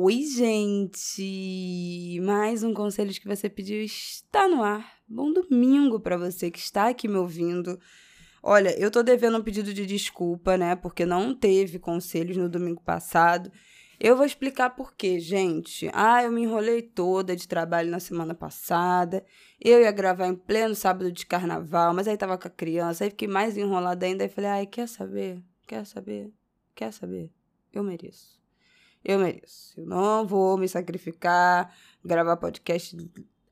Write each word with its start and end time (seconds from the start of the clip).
Oi, 0.00 0.22
gente! 0.22 2.20
Mais 2.22 2.62
um 2.62 2.72
conselho 2.72 3.12
que 3.12 3.26
você 3.26 3.50
pediu 3.50 3.82
está 3.82 4.46
no 4.46 4.62
ar. 4.62 4.92
Bom 5.08 5.32
domingo 5.32 5.98
para 5.98 6.16
você 6.16 6.52
que 6.52 6.58
está 6.60 6.86
aqui 6.86 7.08
me 7.08 7.16
ouvindo. 7.16 7.80
Olha, 8.40 8.78
eu 8.78 8.92
tô 8.92 9.02
devendo 9.02 9.38
um 9.38 9.42
pedido 9.42 9.74
de 9.74 9.84
desculpa, 9.84 10.56
né? 10.56 10.76
Porque 10.76 11.04
não 11.04 11.34
teve 11.34 11.80
conselhos 11.80 12.36
no 12.36 12.48
domingo 12.48 12.80
passado. 12.80 13.50
Eu 13.98 14.16
vou 14.16 14.24
explicar 14.24 14.70
por 14.70 14.94
quê, 14.94 15.18
gente. 15.18 15.90
Ah, 15.92 16.22
eu 16.22 16.30
me 16.30 16.42
enrolei 16.42 16.80
toda 16.80 17.34
de 17.34 17.48
trabalho 17.48 17.90
na 17.90 17.98
semana 17.98 18.36
passada. 18.36 19.24
Eu 19.60 19.80
ia 19.80 19.90
gravar 19.90 20.28
em 20.28 20.36
pleno 20.36 20.76
sábado 20.76 21.10
de 21.10 21.26
carnaval, 21.26 21.92
mas 21.92 22.06
aí 22.06 22.16
tava 22.16 22.38
com 22.38 22.46
a 22.46 22.52
criança, 22.52 23.02
aí 23.02 23.10
fiquei 23.10 23.26
mais 23.26 23.56
enrolada 23.56 24.06
ainda. 24.06 24.22
Aí 24.22 24.30
falei, 24.30 24.50
ai, 24.50 24.66
quer 24.66 24.86
saber? 24.86 25.42
Quer 25.66 25.84
saber? 25.84 26.32
Quer 26.72 26.92
saber? 26.92 27.32
Eu 27.72 27.82
mereço. 27.82 28.37
Eu 29.04 29.18
mereço. 29.18 29.80
Eu 29.80 29.86
não 29.86 30.26
vou 30.26 30.56
me 30.56 30.68
sacrificar, 30.68 31.74
gravar 32.04 32.36
podcast 32.36 32.96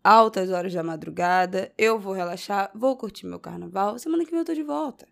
altas 0.03 0.50
horas 0.50 0.72
da 0.72 0.83
madrugada. 0.83 1.72
Eu 1.77 1.98
vou 1.98 2.12
relaxar, 2.12 2.70
vou 2.75 2.97
curtir 2.97 3.27
meu 3.27 3.41
carnaval. 3.41 3.98
Semana 3.98 4.25
que 4.25 4.30
vem 4.30 4.41
eu 4.41 4.44
tô 4.44 4.55
de 4.55 4.62
volta. 4.62 5.06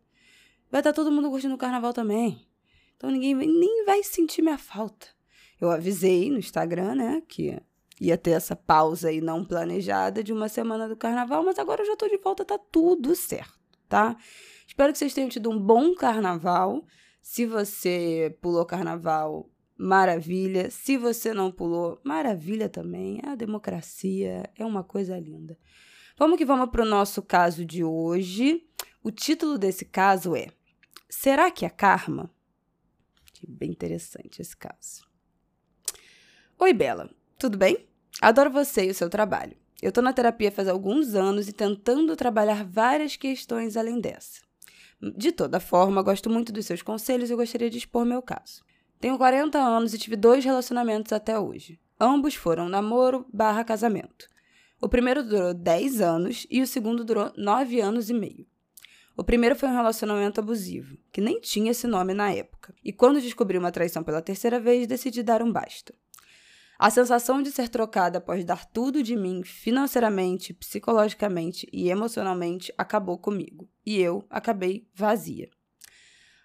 Vai 0.71 0.81
estar 0.81 0.93
tá 0.93 0.97
todo 0.97 1.11
mundo 1.11 1.31
curtindo 1.31 1.55
o 1.55 1.59
carnaval 1.59 1.93
também. 1.93 2.47
Então 2.97 3.11
ninguém 3.11 3.35
nem 3.35 3.85
vai 3.85 4.03
sentir 4.03 4.43
minha 4.43 4.59
falta. 4.59 5.07
Eu 5.61 5.71
avisei 5.71 6.31
no 6.31 6.39
Instagram, 6.39 6.95
né, 6.95 7.23
que 7.29 7.61
ia 8.01 8.19
ter 8.19 8.33
essa 8.33 8.57
pausa 8.57 9.09
aí 9.09 9.21
não 9.21 9.45
planejada 9.45 10.23
de 10.23 10.33
uma 10.33 10.49
semana 10.49 10.89
do 10.89 10.97
carnaval, 10.97 11.45
mas 11.45 11.59
agora 11.59 11.83
eu 11.83 11.87
já 11.87 11.97
tô 11.97 12.09
de 12.09 12.17
volta, 12.19 12.45
tá 12.45 12.59
tudo 12.59 13.15
certo, 13.15 13.59
tá? 13.89 14.17
Espero 14.67 14.93
que 14.93 14.99
vocês 14.99 15.15
tenham 15.15 15.29
tido 15.29 15.51
um 15.51 15.59
bom 15.59 15.95
carnaval. 15.95 16.85
Se 17.23 17.47
você 17.47 18.37
pulou 18.41 18.67
carnaval, 18.67 19.49
maravilha. 19.77 20.71
Se 20.71 20.97
você 20.97 21.33
não 21.35 21.51
pulou, 21.51 22.01
maravilha 22.05 22.69
também. 22.69 23.21
A 23.25 23.35
democracia 23.35 24.51
é 24.57 24.65
uma 24.65 24.83
coisa 24.83 25.19
linda. 25.19 25.59
Vamos 26.17 26.39
que 26.39 26.45
vamos 26.45 26.71
para 26.71 26.83
o 26.83 26.89
nosso 26.89 27.23
caso 27.23 27.65
de 27.65 27.83
hoje. 27.83 28.65
O 29.03 29.11
título 29.11 29.59
desse 29.59 29.85
caso 29.85 30.37
é 30.37 30.49
Será 31.09 31.51
que 31.51 31.65
é 31.65 31.69
karma? 31.69 32.31
Bem 33.47 33.71
interessante 33.71 34.41
esse 34.41 34.57
caso. 34.57 35.07
Oi, 36.59 36.73
Bela. 36.73 37.11
Tudo 37.39 37.59
bem? 37.59 37.87
Adoro 38.21 38.51
você 38.51 38.87
e 38.87 38.91
o 38.91 38.95
seu 38.95 39.11
trabalho. 39.11 39.57
Eu 39.83 39.91
estou 39.91 40.03
na 40.03 40.13
terapia 40.13 40.51
faz 40.51 40.67
alguns 40.67 41.15
anos 41.15 41.49
e 41.49 41.53
tentando 41.53 42.17
trabalhar 42.17 42.65
várias 42.65 43.17
questões 43.17 43.77
além 43.77 44.01
dessa. 44.01 44.41
De 45.17 45.31
toda 45.33 45.61
forma, 45.61 46.03
gosto 46.03 46.31
muito 46.31 46.53
dos 46.53 46.65
seus 46.65 46.81
conselhos 46.81 47.31
e 47.31 47.35
gostaria 47.35 47.69
de 47.69 47.77
expor 47.77 48.07
meu 48.07 48.23
caso. 48.23 48.65
Tenho 49.05 49.19
40 49.19 49.59
anos 49.59 49.93
e 49.93 49.99
tive 49.99 50.17
dois 50.17 50.43
relacionamentos 50.43 51.13
até 51.13 51.39
hoje. 51.39 51.79
Ambos 52.01 52.37
foram 52.37 52.71
namoro 52.71 53.27
barra 53.31 53.63
casamento. 53.63 54.27
O 54.81 54.89
primeiro 54.89 55.23
durou 55.23 55.53
10 55.53 56.01
anos 56.01 56.47
e 56.51 56.63
o 56.63 56.67
segundo 56.67 57.05
durou 57.05 57.31
9 57.37 57.83
anos 57.83 58.09
e 58.09 58.15
meio. 58.15 58.47
O 59.15 59.23
primeiro 59.23 59.55
foi 59.57 59.69
um 59.69 59.75
relacionamento 59.75 60.41
abusivo, 60.41 60.97
que 61.13 61.21
nem 61.21 61.39
tinha 61.39 61.73
esse 61.73 61.87
nome 61.87 62.15
na 62.15 62.33
época. 62.33 62.75
E 62.83 62.95
quando 62.95 63.21
descobri 63.21 63.59
uma 63.59 63.71
traição 63.71 64.03
pela 64.03 64.23
terceira 64.23 64.59
vez, 64.59 64.87
decidi 64.87 65.23
dar 65.23 65.43
um 65.43 65.53
basta. 65.53 65.93
A 66.79 66.89
sensação 66.89 67.43
de 67.43 67.53
ser 67.53 67.69
trocada 67.69 68.17
após 68.17 68.43
dar 68.43 68.65
tudo 68.65 69.03
de 69.03 69.15
mim 69.17 69.43
financeiramente, 69.45 70.55
psicologicamente 70.55 71.69
e 71.71 71.91
emocionalmente 71.91 72.73
acabou 72.79 73.19
comigo. 73.19 73.69
E 73.85 74.01
eu 74.01 74.25
acabei 74.31 74.89
vazia. 74.95 75.51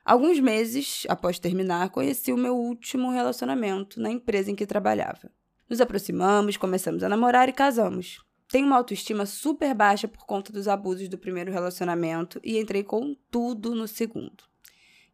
Alguns 0.09 0.39
meses 0.39 1.05
após 1.07 1.37
terminar, 1.37 1.91
conheci 1.91 2.33
o 2.33 2.37
meu 2.37 2.57
último 2.57 3.11
relacionamento 3.11 4.01
na 4.01 4.09
empresa 4.09 4.49
em 4.49 4.55
que 4.55 4.65
trabalhava. 4.65 5.31
Nos 5.69 5.79
aproximamos, 5.79 6.57
começamos 6.57 7.03
a 7.03 7.09
namorar 7.09 7.47
e 7.47 7.53
casamos. 7.53 8.17
Tenho 8.47 8.65
uma 8.65 8.77
autoestima 8.77 9.27
super 9.27 9.71
baixa 9.75 10.07
por 10.07 10.25
conta 10.25 10.51
dos 10.51 10.67
abusos 10.67 11.07
do 11.09 11.17
primeiro 11.19 11.51
relacionamento 11.51 12.41
e 12.43 12.57
entrei 12.57 12.83
com 12.83 13.15
tudo 13.29 13.75
no 13.75 13.87
segundo, 13.87 14.45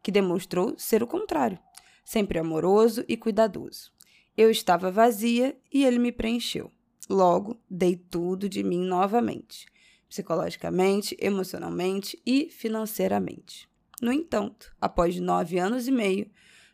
que 0.02 0.10
demonstrou 0.10 0.74
ser 0.78 1.02
o 1.02 1.06
contrário, 1.06 1.58
sempre 2.02 2.38
amoroso 2.38 3.04
e 3.06 3.18
cuidadoso. 3.18 3.92
Eu 4.34 4.50
estava 4.50 4.90
vazia 4.90 5.54
e 5.70 5.84
ele 5.84 5.98
me 5.98 6.10
preencheu. 6.10 6.72
Logo, 7.06 7.60
dei 7.68 7.96
tudo 7.96 8.48
de 8.48 8.62
mim 8.62 8.80
novamente, 8.80 9.66
psicologicamente, 10.08 11.14
emocionalmente 11.20 12.18
e 12.24 12.48
financeiramente. 12.48 13.68
No 14.00 14.12
entanto, 14.12 14.74
após 14.80 15.18
nove 15.18 15.58
anos 15.58 15.88
e 15.88 15.92
meio 15.92 16.30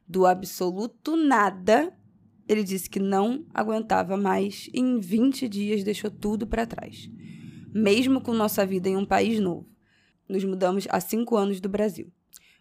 do 0.06 0.26
absoluto 0.26 1.16
nada, 1.16 1.96
ele 2.48 2.64
disse 2.64 2.90
que 2.90 2.98
não 2.98 3.46
aguentava 3.54 4.16
mais 4.16 4.68
e 4.72 4.80
em 4.80 4.98
20 4.98 5.48
dias 5.48 5.84
deixou 5.84 6.10
tudo 6.10 6.46
para 6.46 6.66
trás. 6.66 7.08
Mesmo 7.72 8.20
com 8.20 8.34
nossa 8.34 8.66
vida 8.66 8.88
em 8.88 8.96
um 8.96 9.06
país 9.06 9.40
novo. 9.40 9.68
Nos 10.28 10.44
mudamos 10.44 10.86
há 10.90 11.00
cinco 11.00 11.36
anos 11.36 11.60
do 11.60 11.68
Brasil. 11.68 12.12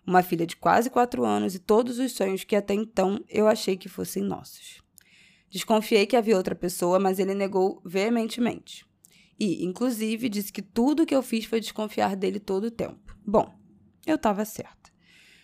Uma 0.05 0.23
filha 0.23 0.45
de 0.45 0.55
quase 0.55 0.89
quatro 0.89 1.25
anos 1.25 1.55
e 1.55 1.59
todos 1.59 1.99
os 1.99 2.11
sonhos 2.13 2.43
que 2.43 2.55
até 2.55 2.73
então 2.73 3.23
eu 3.27 3.47
achei 3.47 3.75
que 3.75 3.89
fossem 3.89 4.23
nossos. 4.23 4.81
Desconfiei 5.49 6.05
que 6.05 6.15
havia 6.15 6.37
outra 6.37 6.55
pessoa, 6.55 6.97
mas 6.97 7.19
ele 7.19 7.35
negou 7.35 7.81
veementemente. 7.85 8.85
E, 9.37 9.65
inclusive, 9.65 10.29
disse 10.29 10.53
que 10.53 10.61
tudo 10.61 11.03
o 11.03 11.05
que 11.05 11.13
eu 11.13 11.21
fiz 11.21 11.45
foi 11.45 11.59
desconfiar 11.59 12.15
dele 12.15 12.39
todo 12.39 12.65
o 12.65 12.71
tempo. 12.71 13.17
Bom, 13.25 13.53
eu 14.05 14.15
estava 14.15 14.45
certa. 14.45 14.91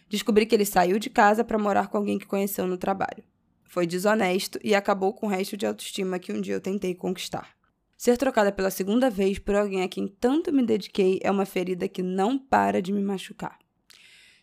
Descobri 0.09 0.45
que 0.45 0.55
ele 0.55 0.65
saiu 0.65 0.99
de 0.99 1.09
casa 1.09 1.43
para 1.43 1.57
morar 1.57 1.87
com 1.87 1.97
alguém 1.97 2.17
que 2.17 2.25
conheceu 2.25 2.65
no 2.65 2.77
trabalho. 2.77 3.23
Foi 3.65 3.85
desonesto 3.85 4.57
e 4.63 4.73
acabou 4.73 5.13
com 5.13 5.27
o 5.27 5.29
resto 5.29 5.57
de 5.57 5.65
autoestima 5.65 6.19
que 6.19 6.31
um 6.31 6.39
dia 6.39 6.53
eu 6.53 6.61
tentei 6.61 6.95
conquistar. 6.95 7.55
Ser 7.97 8.15
trocada 8.15 8.51
pela 8.51 8.69
segunda 8.69 9.09
vez 9.09 9.39
por 9.39 9.55
alguém 9.55 9.81
a 9.81 9.87
quem 9.87 10.07
tanto 10.07 10.53
me 10.53 10.63
dediquei 10.65 11.19
é 11.21 11.29
uma 11.29 11.45
ferida 11.45 11.87
que 11.87 12.01
não 12.01 12.37
para 12.37 12.81
de 12.81 12.93
me 12.93 13.01
machucar. 13.01 13.57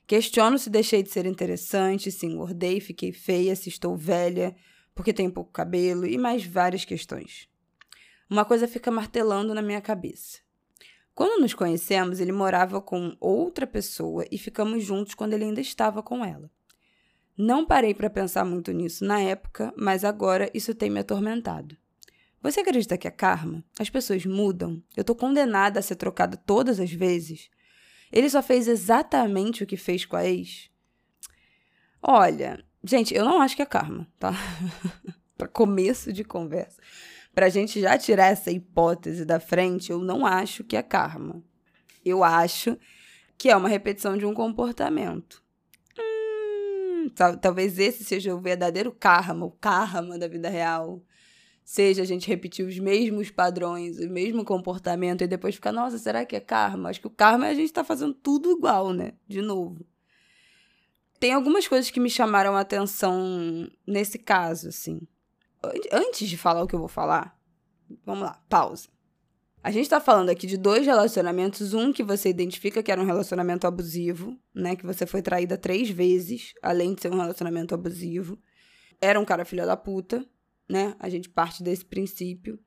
Questiono 0.06 0.58
se 0.58 0.68
deixei 0.68 1.02
de 1.02 1.10
ser 1.10 1.24
interessante, 1.24 2.12
se 2.12 2.26
engordei, 2.26 2.78
fiquei 2.78 3.12
feia, 3.12 3.56
se 3.56 3.70
estou 3.70 3.96
velha, 3.96 4.54
porque 4.94 5.14
tem 5.14 5.30
pouco 5.30 5.50
cabelo 5.50 6.04
e 6.06 6.18
mais 6.18 6.44
várias 6.44 6.84
questões. 6.84 7.48
Uma 8.28 8.44
coisa 8.44 8.68
fica 8.68 8.90
martelando 8.90 9.54
na 9.54 9.62
minha 9.62 9.80
cabeça. 9.80 10.43
Quando 11.14 11.40
nos 11.40 11.54
conhecemos, 11.54 12.20
ele 12.20 12.32
morava 12.32 12.80
com 12.80 13.16
outra 13.20 13.66
pessoa 13.66 14.24
e 14.30 14.36
ficamos 14.36 14.84
juntos 14.84 15.14
quando 15.14 15.32
ele 15.32 15.44
ainda 15.44 15.60
estava 15.60 16.02
com 16.02 16.24
ela. 16.24 16.50
Não 17.36 17.64
parei 17.64 17.94
para 17.94 18.10
pensar 18.10 18.44
muito 18.44 18.72
nisso 18.72 19.04
na 19.04 19.20
época, 19.20 19.72
mas 19.76 20.04
agora 20.04 20.50
isso 20.52 20.74
tem 20.74 20.90
me 20.90 21.00
atormentado. 21.00 21.76
Você 22.42 22.60
acredita 22.60 22.98
que 22.98 23.08
é 23.08 23.10
karma? 23.10 23.64
As 23.78 23.88
pessoas 23.88 24.26
mudam? 24.26 24.82
Eu 24.96 25.04
tô 25.04 25.14
condenada 25.14 25.80
a 25.80 25.82
ser 25.82 25.96
trocada 25.96 26.36
todas 26.36 26.78
as 26.78 26.92
vezes? 26.92 27.48
Ele 28.12 28.28
só 28.28 28.42
fez 28.42 28.68
exatamente 28.68 29.62
o 29.62 29.66
que 29.66 29.76
fez 29.76 30.04
com 30.04 30.16
a 30.16 30.24
ex? 30.26 30.70
Olha, 32.02 32.64
Gente, 32.86 33.14
eu 33.14 33.24
não 33.24 33.40
acho 33.40 33.56
que 33.56 33.62
é 33.62 33.66
karma, 33.66 34.06
tá? 34.18 34.34
para 35.38 35.48
começo 35.48 36.12
de 36.12 36.22
conversa. 36.22 36.78
Pra 37.34 37.48
gente 37.48 37.80
já 37.80 37.98
tirar 37.98 38.26
essa 38.26 38.50
hipótese 38.50 39.24
da 39.24 39.40
frente, 39.40 39.90
eu 39.90 39.98
não 39.98 40.24
acho 40.24 40.62
que 40.62 40.76
é 40.76 40.82
karma. 40.82 41.42
Eu 42.04 42.22
acho 42.22 42.78
que 43.36 43.50
é 43.50 43.56
uma 43.56 43.68
repetição 43.68 44.16
de 44.16 44.24
um 44.24 44.32
comportamento. 44.32 45.42
Hum, 45.98 47.08
tal, 47.14 47.36
talvez 47.36 47.78
esse 47.78 48.04
seja 48.04 48.34
o 48.34 48.40
verdadeiro 48.40 48.92
karma, 48.92 49.46
o 49.46 49.50
karma 49.50 50.18
da 50.18 50.28
vida 50.28 50.48
real. 50.48 51.02
Seja 51.64 52.02
a 52.02 52.04
gente 52.04 52.28
repetir 52.28 52.64
os 52.64 52.78
mesmos 52.78 53.30
padrões, 53.30 53.98
o 53.98 54.08
mesmo 54.08 54.44
comportamento 54.44 55.24
e 55.24 55.26
depois 55.26 55.54
ficar, 55.54 55.72
nossa, 55.72 55.98
será 55.98 56.24
que 56.24 56.36
é 56.36 56.40
karma? 56.40 56.90
Acho 56.90 57.00
que 57.00 57.06
o 57.06 57.10
karma 57.10 57.48
é 57.48 57.50
a 57.50 57.54
gente 57.54 57.72
tá 57.72 57.82
fazendo 57.82 58.14
tudo 58.14 58.52
igual, 58.52 58.92
né? 58.92 59.14
De 59.26 59.40
novo 59.40 59.84
tem 61.24 61.32
algumas 61.32 61.66
coisas 61.66 61.90
que 61.90 61.98
me 61.98 62.10
chamaram 62.10 62.54
a 62.54 62.60
atenção 62.60 63.66
nesse 63.86 64.18
caso, 64.18 64.68
assim. 64.68 65.00
Antes 65.92 66.28
de 66.28 66.36
falar 66.36 66.62
o 66.62 66.66
que 66.66 66.74
eu 66.74 66.78
vou 66.78 66.88
falar, 66.88 67.38
vamos 68.04 68.24
lá, 68.24 68.42
pausa. 68.48 68.88
A 69.62 69.70
gente 69.70 69.88
tá 69.88 69.98
falando 69.98 70.28
aqui 70.28 70.46
de 70.46 70.58
dois 70.58 70.84
relacionamentos, 70.84 71.72
um 71.72 71.90
que 71.90 72.02
você 72.02 72.28
identifica 72.28 72.82
que 72.82 72.92
era 72.92 73.00
um 73.00 73.06
relacionamento 73.06 73.66
abusivo, 73.66 74.38
né? 74.54 74.76
Que 74.76 74.84
você 74.84 75.06
foi 75.06 75.22
traída 75.22 75.56
três 75.56 75.88
vezes, 75.88 76.52
além 76.62 76.94
de 76.94 77.00
ser 77.00 77.10
um 77.10 77.16
relacionamento 77.16 77.74
abusivo. 77.74 78.38
Era 79.00 79.18
um 79.18 79.24
cara 79.24 79.42
filho 79.42 79.64
da 79.64 79.74
puta, 79.74 80.22
né? 80.68 80.94
A 80.98 81.08
gente 81.08 81.30
parte 81.30 81.62
desse 81.62 81.82
princípio. 81.82 82.58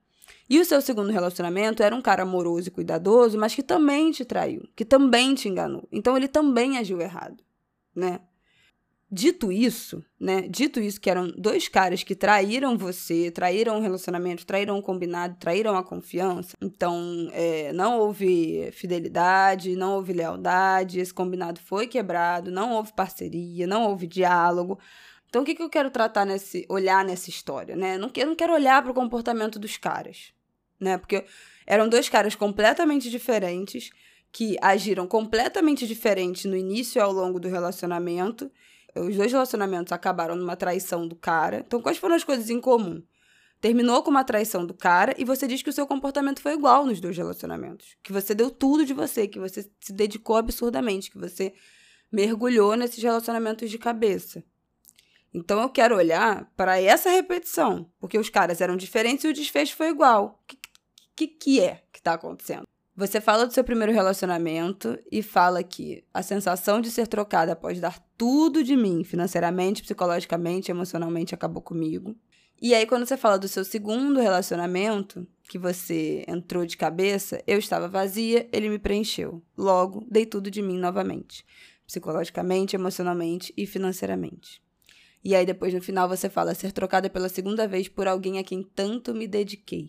E 0.50 0.60
o 0.60 0.66
seu 0.66 0.82
segundo 0.82 1.12
relacionamento 1.12 1.84
era 1.84 1.96
um 1.96 2.02
cara 2.02 2.24
amoroso 2.24 2.70
e 2.70 2.72
cuidadoso, 2.72 3.38
mas 3.38 3.54
que 3.54 3.62
também 3.62 4.12
te 4.12 4.26
traiu, 4.26 4.68
que 4.76 4.84
também 4.84 5.36
te 5.36 5.48
enganou. 5.48 5.88
Então 5.92 6.18
ele 6.18 6.28
também 6.28 6.80
agiu 6.80 7.00
errado, 7.00 7.44
né? 7.96 8.22
Dito 9.10 9.54
isso, 9.54 10.04
né? 10.20 10.42
Dito 10.50 10.82
isso, 10.82 11.00
que 11.00 11.10
eram 11.10 11.32
dois 11.38 11.70
caras 11.70 12.04
que 12.04 12.14
traíram 12.14 12.78
você, 12.78 13.32
traíram 13.32 13.78
o 13.78 13.82
relacionamento, 13.82 14.46
traíram 14.46 14.78
o 14.78 14.82
combinado, 14.82 15.38
traíram 15.40 15.78
a 15.78 15.84
confiança. 15.84 16.58
Então, 16.62 17.30
é, 17.32 17.72
não 17.72 18.00
houve 18.00 18.70
fidelidade, 18.74 19.78
não 19.78 19.94
houve 19.94 20.12
lealdade, 20.12 21.00
esse 21.00 21.14
combinado 21.14 21.58
foi 21.62 21.88
quebrado, 21.88 22.52
não 22.52 22.74
houve 22.74 22.92
parceria, 22.92 23.66
não 23.66 23.86
houve 23.86 24.08
diálogo. 24.08 24.78
Então, 25.30 25.42
o 25.42 25.46
que, 25.46 25.56
que 25.56 25.64
eu 25.64 25.70
quero 25.70 25.90
tratar 25.90 26.26
nesse, 26.26 26.66
olhar 26.68 27.06
nessa 27.06 27.30
história, 27.30 27.78
né? 27.78 27.98
Não, 27.98 28.12
eu 28.14 28.28
não 28.28 28.36
quero 28.36 28.54
olhar 28.54 28.82
para 28.82 28.92
o 28.92 28.96
comportamento 28.96 29.58
dos 29.58 29.78
caras, 29.78 30.34
né? 30.78 30.98
Porque 30.98 31.24
eram 31.66 31.88
dois 31.88 32.10
caras 32.10 32.36
completamente 32.36 33.10
diferentes 33.10 33.90
que 34.34 34.58
agiram 34.62 35.08
completamente 35.08 35.88
diferente 35.88 36.46
no 36.46 36.58
início 36.58 37.00
e 37.00 37.02
ao 37.02 37.14
longo 37.14 37.40
do 37.40 37.48
relacionamento 37.48 38.52
os 39.00 39.16
dois 39.16 39.32
relacionamentos 39.32 39.92
acabaram 39.92 40.36
numa 40.36 40.56
traição 40.56 41.08
do 41.08 41.16
cara. 41.16 41.64
Então, 41.66 41.82
quais 41.82 41.98
foram 41.98 42.16
as 42.16 42.24
coisas 42.24 42.50
em 42.50 42.60
comum? 42.60 43.04
Terminou 43.60 44.04
com 44.04 44.12
uma 44.12 44.24
traição 44.24 44.66
do 44.66 44.74
cara 44.74 45.16
e 45.18 45.26
você 45.26 45.48
diz 45.48 45.64
que 45.64 45.70
o 45.70 45.74
seu 45.74 45.88
comportamento 45.88 46.42
foi 46.42 46.54
igual 46.54 46.86
nos 46.86 47.02
dois 47.02 47.18
relacionamentos. 47.18 47.98
Que 48.04 48.14
você 48.14 48.36
deu 48.36 48.52
tudo 48.52 48.86
de 48.86 48.94
você, 48.94 49.28
que 49.28 49.40
você 49.40 49.70
se 49.80 49.92
dedicou 49.92 50.36
absurdamente, 50.36 51.10
que 51.10 51.18
você 51.18 51.54
mergulhou 52.12 52.76
nesses 52.76 53.02
relacionamentos 53.02 53.70
de 53.70 53.80
cabeça. 53.80 54.44
Então 55.34 55.60
eu 55.62 55.70
quero 55.70 55.96
olhar 55.96 56.52
para 56.56 56.80
essa 56.80 57.10
repetição, 57.10 57.90
porque 58.00 58.18
os 58.18 58.30
caras 58.30 58.62
eram 58.62 58.78
diferentes 58.78 59.26
e 59.26 59.28
o 59.28 59.34
desfecho 59.34 59.76
foi 59.76 59.90
igual. 59.90 60.40
O 60.44 60.48
que, 60.48 60.58
que, 61.16 61.28
que 61.28 61.60
é 61.60 61.82
que 61.92 62.00
está 62.00 62.14
acontecendo? 62.14 62.68
Você 62.98 63.22
fala 63.22 63.46
do 63.46 63.54
seu 63.54 63.64
primeiro 63.64 63.94
relacionamento 63.94 64.98
e 65.12 65.22
fala 65.22 65.62
que 65.62 66.04
a 66.12 66.24
sensação 66.24 66.82
de 66.82 66.90
ser 66.90 67.06
trocada 67.06 67.52
após 67.52 67.80
dar 67.80 68.04
tudo 68.18 68.64
de 68.64 68.76
mim, 68.76 69.04
financeiramente, 69.04 69.84
psicologicamente, 69.84 70.72
emocionalmente, 70.72 71.36
acabou 71.36 71.62
comigo. 71.62 72.16
E 72.60 72.74
aí, 72.74 72.88
quando 72.88 73.06
você 73.06 73.16
fala 73.16 73.38
do 73.38 73.48
seu 73.48 73.64
segundo 73.64 74.20
relacionamento, 74.20 75.28
que 75.48 75.60
você 75.60 76.26
entrou 76.28 76.66
de 76.66 76.76
cabeça, 76.76 77.40
eu 77.46 77.60
estava 77.60 77.88
vazia, 77.88 78.50
ele 78.52 78.68
me 78.68 78.80
preencheu. 78.80 79.44
Logo, 79.56 80.04
dei 80.10 80.26
tudo 80.26 80.50
de 80.50 80.64
mim 80.64 80.80
novamente. 80.80 81.46
Psicologicamente, 81.86 82.76
emocionalmente 82.76 83.54
e 83.56 83.68
financeiramente. 83.68 84.60
E 85.24 85.36
aí, 85.36 85.46
depois, 85.46 85.72
no 85.72 85.84
final, 85.84 86.10
você 86.10 86.32
fala 86.32 86.56
ser 86.56 86.72
trocada 86.72 87.12
pela 87.12 87.30
segunda 87.30 87.68
vez 87.68 87.88
por 87.88 88.08
alguém 88.08 88.40
a 88.40 88.44
quem 88.44 88.64
tanto 88.64 89.14
me 89.14 89.28
dediquei. 89.28 89.88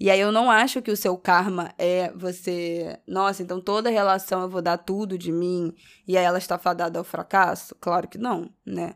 E 0.00 0.10
aí 0.10 0.20
eu 0.20 0.30
não 0.30 0.48
acho 0.48 0.80
que 0.80 0.92
o 0.92 0.96
seu 0.96 1.16
karma 1.16 1.74
é 1.76 2.12
você, 2.12 3.00
nossa, 3.06 3.42
então 3.42 3.60
toda 3.60 3.90
relação 3.90 4.42
eu 4.42 4.48
vou 4.48 4.62
dar 4.62 4.78
tudo 4.78 5.18
de 5.18 5.32
mim 5.32 5.74
e 6.06 6.16
aí 6.16 6.24
ela 6.24 6.38
está 6.38 6.56
fadada 6.56 6.98
ao 6.98 7.04
fracasso? 7.04 7.74
Claro 7.80 8.06
que 8.06 8.16
não, 8.16 8.48
né? 8.64 8.94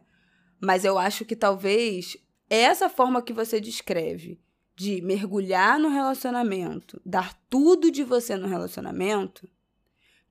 Mas 0.60 0.84
eu 0.84 0.96
acho 0.96 1.25
que 1.25 1.34
talvez 1.34 2.16
essa 2.49 2.88
forma 2.88 3.20
que 3.20 3.32
você 3.32 3.60
descreve 3.60 4.40
de 4.76 5.02
mergulhar 5.02 5.78
no 5.78 5.88
relacionamento, 5.88 7.00
dar 7.05 7.37
tudo 7.50 7.90
de 7.90 8.05
você 8.05 8.37
no 8.37 8.46
relacionamento, 8.46 9.48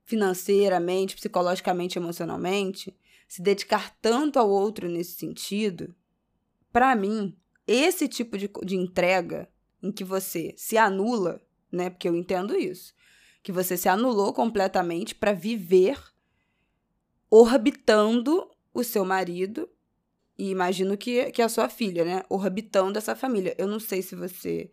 financeiramente, 0.04 1.16
psicologicamente, 1.16 1.98
emocionalmente, 1.98 2.96
se 3.28 3.42
dedicar 3.42 3.94
tanto 4.00 4.38
ao 4.38 4.48
outro 4.48 4.88
nesse 4.88 5.12
sentido, 5.12 5.94
para 6.72 6.94
mim, 6.96 7.36
esse 7.66 8.08
tipo 8.08 8.38
de, 8.38 8.50
de 8.64 8.76
entrega 8.76 9.48
em 9.82 9.90
que 9.90 10.04
você 10.04 10.54
se 10.56 10.78
anula, 10.78 11.40
né? 11.70 11.90
Porque 11.90 12.08
eu 12.08 12.14
entendo 12.14 12.56
isso. 12.56 12.94
Que 13.42 13.50
você 13.50 13.76
se 13.76 13.88
anulou 13.88 14.32
completamente 14.32 15.14
para 15.14 15.32
viver 15.32 15.98
orbitando 17.30 18.48
o 18.72 18.84
seu 18.84 19.04
marido 19.04 19.68
e 20.38 20.50
imagino 20.50 20.96
que, 20.96 21.30
que 21.30 21.42
a 21.42 21.48
sua 21.48 21.68
filha, 21.68 22.04
né? 22.04 22.22
Orbitando 22.28 22.98
essa 22.98 23.16
família. 23.16 23.54
Eu 23.58 23.66
não 23.66 23.80
sei 23.80 24.02
se 24.02 24.14
você 24.14 24.70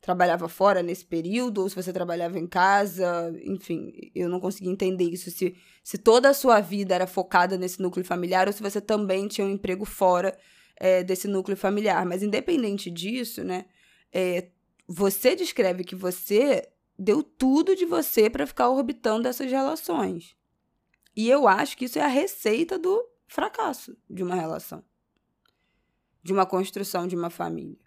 trabalhava 0.00 0.48
fora 0.48 0.82
nesse 0.82 1.04
período 1.04 1.62
ou 1.62 1.68
se 1.68 1.74
você 1.74 1.92
trabalhava 1.92 2.38
em 2.38 2.46
casa, 2.46 3.32
enfim, 3.42 3.92
eu 4.14 4.28
não 4.28 4.40
consegui 4.40 4.68
entender 4.68 5.04
isso. 5.04 5.30
Se, 5.30 5.56
se 5.82 5.98
toda 5.98 6.28
a 6.28 6.34
sua 6.34 6.60
vida 6.60 6.94
era 6.94 7.06
focada 7.06 7.56
nesse 7.56 7.80
núcleo 7.82 8.04
familiar 8.04 8.46
ou 8.46 8.52
se 8.52 8.62
você 8.62 8.80
também 8.80 9.26
tinha 9.28 9.46
um 9.46 9.50
emprego 9.50 9.84
fora 9.84 10.36
é, 10.76 11.02
desse 11.02 11.26
núcleo 11.26 11.56
familiar. 11.56 12.04
Mas 12.06 12.22
independente 12.22 12.90
disso, 12.90 13.42
né? 13.42 13.66
É, 14.12 14.50
você 14.86 15.36
descreve 15.36 15.84
que 15.84 15.94
você 15.94 16.68
deu 16.98 17.22
tudo 17.22 17.76
de 17.76 17.84
você 17.84 18.28
para 18.28 18.46
ficar 18.46 18.68
orbitando 18.70 19.28
essas 19.28 19.50
relações. 19.50 20.36
E 21.14 21.28
eu 21.28 21.46
acho 21.46 21.76
que 21.76 21.84
isso 21.84 21.98
é 21.98 22.02
a 22.02 22.08
receita 22.08 22.78
do 22.78 23.04
fracasso 23.26 23.96
de 24.08 24.22
uma 24.22 24.34
relação, 24.34 24.82
de 26.22 26.32
uma 26.32 26.46
construção 26.46 27.06
de 27.06 27.14
uma 27.14 27.30
família. 27.30 27.78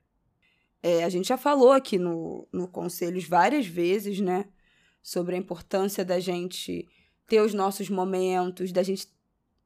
É, 0.84 1.04
a 1.04 1.10
gente 1.10 1.28
já 1.28 1.38
falou 1.38 1.72
aqui 1.72 1.98
no, 1.98 2.48
no 2.52 2.68
Conselhos 2.68 3.26
várias 3.26 3.68
vezes, 3.68 4.20
né? 4.20 4.46
Sobre 5.02 5.36
a 5.36 5.38
importância 5.38 6.04
da 6.04 6.20
gente 6.20 6.88
ter 7.28 7.42
os 7.42 7.54
nossos 7.54 7.90
momentos, 7.90 8.72
da 8.72 8.84
gente 8.84 9.08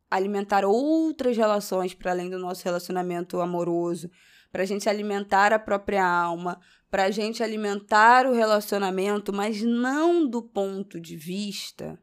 alimentar 0.09 0.65
outras 0.65 1.35
relações 1.35 1.93
para 1.93 2.11
além 2.11 2.29
do 2.29 2.37
nosso 2.37 2.63
relacionamento 2.63 3.39
amoroso, 3.41 4.09
para 4.55 4.63
a 4.63 4.65
gente 4.65 4.87
alimentar 4.87 5.51
a 5.51 5.59
própria 5.59 6.07
alma, 6.07 6.57
para 6.89 7.03
a 7.03 7.11
gente 7.11 7.43
alimentar 7.43 8.25
o 8.25 8.31
relacionamento, 8.31 9.33
mas 9.33 9.61
não 9.61 10.25
do 10.25 10.41
ponto 10.41 10.97
de 10.97 11.17
vista. 11.17 11.99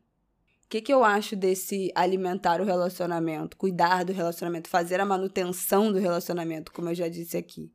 O 0.66 0.68
que, 0.68 0.82
que 0.82 0.92
eu 0.92 1.02
acho 1.02 1.34
desse 1.34 1.90
alimentar 1.94 2.60
o 2.60 2.64
relacionamento, 2.64 3.56
cuidar 3.56 4.04
do 4.04 4.12
relacionamento, 4.12 4.68
fazer 4.68 5.00
a 5.00 5.06
manutenção 5.06 5.90
do 5.90 5.98
relacionamento, 5.98 6.72
como 6.72 6.90
eu 6.90 6.94
já 6.94 7.08
disse 7.08 7.38
aqui? 7.38 7.72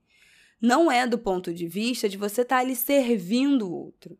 Não 0.62 0.92
é 0.92 1.08
do 1.08 1.18
ponto 1.18 1.52
de 1.52 1.68
vista 1.68 2.08
de 2.08 2.16
você 2.16 2.44
estar 2.44 2.58
tá 2.58 2.62
ali 2.62 2.76
servindo 2.76 3.68
o 3.68 3.74
outro, 3.74 4.16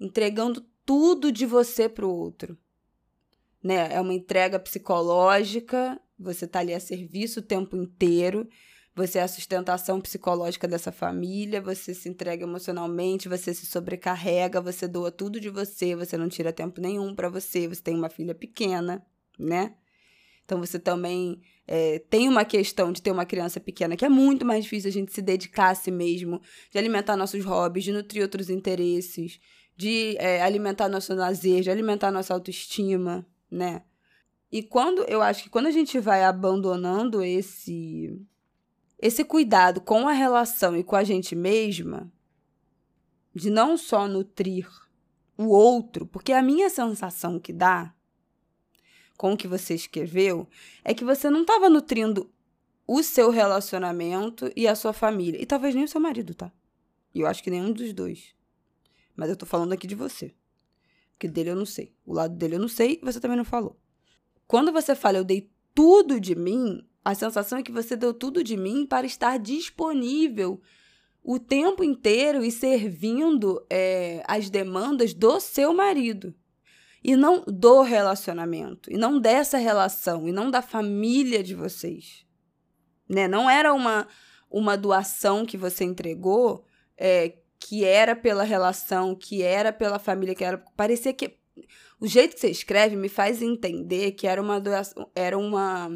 entregando 0.00 0.66
tudo 0.84 1.30
de 1.30 1.46
você 1.46 1.88
para 1.88 2.04
o 2.04 2.12
outro. 2.12 2.58
Né? 3.62 3.94
É 3.94 4.00
uma 4.00 4.14
entrega 4.14 4.58
psicológica, 4.58 6.00
você 6.18 6.44
está 6.44 6.58
ali 6.58 6.74
a 6.74 6.80
serviço 6.80 7.38
o 7.38 7.44
tempo 7.44 7.76
inteiro 7.76 8.48
você 8.94 9.18
é 9.18 9.22
a 9.22 9.28
sustentação 9.28 10.00
psicológica 10.00 10.68
dessa 10.68 10.92
família, 10.92 11.60
você 11.60 11.92
se 11.92 12.08
entrega 12.08 12.44
emocionalmente, 12.44 13.28
você 13.28 13.52
se 13.52 13.66
sobrecarrega, 13.66 14.60
você 14.60 14.86
doa 14.86 15.10
tudo 15.10 15.40
de 15.40 15.50
você, 15.50 15.96
você 15.96 16.16
não 16.16 16.28
tira 16.28 16.52
tempo 16.52 16.80
nenhum 16.80 17.14
para 17.14 17.28
você, 17.28 17.66
você 17.66 17.82
tem 17.82 17.96
uma 17.96 18.08
filha 18.08 18.34
pequena, 18.34 19.04
né? 19.38 19.74
Então 20.44 20.60
você 20.60 20.78
também 20.78 21.40
é, 21.66 21.98
tem 21.98 22.28
uma 22.28 22.44
questão 22.44 22.92
de 22.92 23.02
ter 23.02 23.10
uma 23.10 23.24
criança 23.24 23.58
pequena 23.58 23.96
que 23.96 24.04
é 24.04 24.08
muito 24.08 24.44
mais 24.44 24.62
difícil 24.62 24.90
a 24.90 24.92
gente 24.92 25.12
se 25.12 25.22
dedicar 25.22 25.70
a 25.70 25.74
si 25.74 25.90
mesmo, 25.90 26.40
de 26.70 26.78
alimentar 26.78 27.16
nossos 27.16 27.44
hobbies, 27.44 27.84
de 27.84 27.92
nutrir 27.92 28.22
outros 28.22 28.48
interesses, 28.48 29.40
de 29.76 30.16
é, 30.18 30.40
alimentar 30.40 30.88
nosso 30.88 31.12
lazer, 31.14 31.62
de 31.62 31.70
alimentar 31.70 32.12
nossa 32.12 32.32
autoestima, 32.32 33.26
né? 33.50 33.82
E 34.52 34.62
quando 34.62 35.02
eu 35.08 35.20
acho 35.20 35.42
que 35.42 35.50
quando 35.50 35.66
a 35.66 35.72
gente 35.72 35.98
vai 35.98 36.22
abandonando 36.22 37.24
esse 37.24 38.16
esse 39.04 39.22
cuidado 39.22 39.82
com 39.82 40.08
a 40.08 40.12
relação 40.12 40.74
e 40.74 40.82
com 40.82 40.96
a 40.96 41.04
gente 41.04 41.36
mesma, 41.36 42.10
de 43.34 43.50
não 43.50 43.76
só 43.76 44.08
nutrir 44.08 44.66
o 45.36 45.48
outro, 45.48 46.06
porque 46.06 46.32
a 46.32 46.40
minha 46.40 46.70
sensação 46.70 47.38
que 47.38 47.52
dá 47.52 47.94
com 49.18 49.34
o 49.34 49.36
que 49.36 49.46
você 49.46 49.74
escreveu 49.74 50.48
é 50.82 50.94
que 50.94 51.04
você 51.04 51.28
não 51.28 51.42
estava 51.42 51.68
nutrindo 51.68 52.32
o 52.86 53.02
seu 53.02 53.28
relacionamento 53.28 54.50
e 54.56 54.66
a 54.66 54.74
sua 54.74 54.94
família. 54.94 55.38
E 55.38 55.44
talvez 55.44 55.74
nem 55.74 55.84
o 55.84 55.88
seu 55.88 56.00
marido, 56.00 56.34
tá? 56.34 56.50
E 57.14 57.20
eu 57.20 57.26
acho 57.26 57.42
que 57.42 57.50
nenhum 57.50 57.74
dos 57.74 57.92
dois. 57.92 58.34
Mas 59.14 59.28
eu 59.28 59.36
tô 59.36 59.44
falando 59.44 59.74
aqui 59.74 59.86
de 59.86 59.94
você. 59.94 60.34
Porque 61.12 61.28
dele 61.28 61.50
eu 61.50 61.56
não 61.56 61.66
sei. 61.66 61.94
O 62.06 62.14
lado 62.14 62.34
dele 62.34 62.54
eu 62.54 62.60
não 62.60 62.68
sei 62.68 62.98
você 63.02 63.20
também 63.20 63.36
não 63.36 63.44
falou. 63.44 63.78
Quando 64.46 64.72
você 64.72 64.94
fala 64.94 65.18
eu 65.18 65.24
dei 65.24 65.50
tudo 65.74 66.18
de 66.18 66.34
mim, 66.34 66.82
a 67.04 67.14
sensação 67.14 67.58
é 67.58 67.62
que 67.62 67.72
você 67.72 67.94
deu 67.94 68.14
tudo 68.14 68.42
de 68.42 68.56
mim 68.56 68.86
para 68.86 69.06
estar 69.06 69.38
disponível 69.38 70.60
o 71.22 71.38
tempo 71.38 71.84
inteiro 71.84 72.44
e 72.44 72.50
servindo 72.50 73.64
é, 73.68 74.22
as 74.26 74.48
demandas 74.48 75.12
do 75.12 75.38
seu 75.40 75.74
marido. 75.74 76.34
E 77.02 77.16
não 77.16 77.44
do 77.46 77.82
relacionamento, 77.82 78.90
e 78.90 78.96
não 78.96 79.20
dessa 79.20 79.58
relação, 79.58 80.26
e 80.26 80.32
não 80.32 80.50
da 80.50 80.62
família 80.62 81.42
de 81.42 81.54
vocês. 81.54 82.24
Né? 83.06 83.28
Não 83.28 83.48
era 83.48 83.74
uma, 83.74 84.08
uma 84.50 84.74
doação 84.74 85.44
que 85.44 85.58
você 85.58 85.84
entregou 85.84 86.64
é, 86.96 87.36
que 87.58 87.84
era 87.84 88.16
pela 88.16 88.42
relação, 88.42 89.14
que 89.14 89.42
era 89.42 89.70
pela 89.72 89.98
família, 89.98 90.34
que 90.34 90.44
era. 90.44 90.58
Parecia 90.76 91.12
que. 91.12 91.36
O 92.00 92.06
jeito 92.06 92.34
que 92.34 92.40
você 92.40 92.50
escreve 92.50 92.96
me 92.96 93.08
faz 93.08 93.40
entender 93.40 94.12
que 94.12 94.26
era 94.26 94.40
uma 94.40 94.60
doação, 94.60 95.10
era 95.14 95.38
uma, 95.38 95.88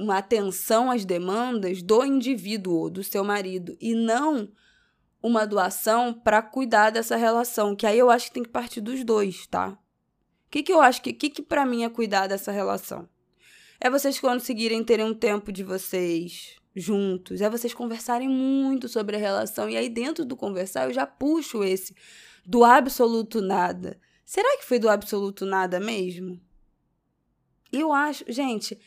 uma 0.00 0.18
atenção 0.18 0.90
às 0.90 1.04
demandas 1.04 1.82
do 1.82 2.04
indivíduo, 2.04 2.90
do 2.90 3.04
seu 3.04 3.22
marido, 3.22 3.76
e 3.80 3.94
não 3.94 4.50
uma 5.22 5.46
doação 5.46 6.12
para 6.12 6.40
cuidar 6.40 6.90
dessa 6.90 7.16
relação, 7.16 7.76
que 7.76 7.86
aí 7.86 7.98
eu 7.98 8.10
acho 8.10 8.26
que 8.26 8.32
tem 8.32 8.42
que 8.42 8.48
partir 8.48 8.80
dos 8.80 9.04
dois, 9.04 9.46
tá? 9.46 9.78
O 10.46 10.50
que, 10.50 10.62
que 10.62 10.72
eu 10.72 10.80
acho 10.80 11.02
que, 11.02 11.12
que, 11.12 11.28
que 11.28 11.42
para 11.42 11.66
mim 11.66 11.84
é 11.84 11.88
cuidar 11.90 12.26
dessa 12.26 12.50
relação? 12.50 13.08
É 13.78 13.90
vocês 13.90 14.18
conseguirem 14.18 14.82
terem 14.82 15.04
um 15.04 15.14
tempo 15.14 15.52
de 15.52 15.62
vocês 15.62 16.56
juntos, 16.74 17.40
é 17.40 17.50
vocês 17.50 17.74
conversarem 17.74 18.28
muito 18.28 18.88
sobre 18.88 19.16
a 19.16 19.18
relação, 19.18 19.68
e 19.68 19.76
aí 19.76 19.88
dentro 19.88 20.24
do 20.24 20.36
conversar 20.36 20.88
eu 20.88 20.94
já 20.94 21.06
puxo 21.06 21.62
esse 21.62 21.94
do 22.44 22.64
absoluto 22.64 23.42
nada. 23.42 24.00
Será 24.24 24.56
que 24.56 24.64
foi 24.64 24.78
do 24.78 24.88
absoluto 24.88 25.44
nada 25.44 25.78
mesmo? 25.78 26.40
Eu 27.72 27.92
acho, 27.92 28.24
gente, 28.28 28.78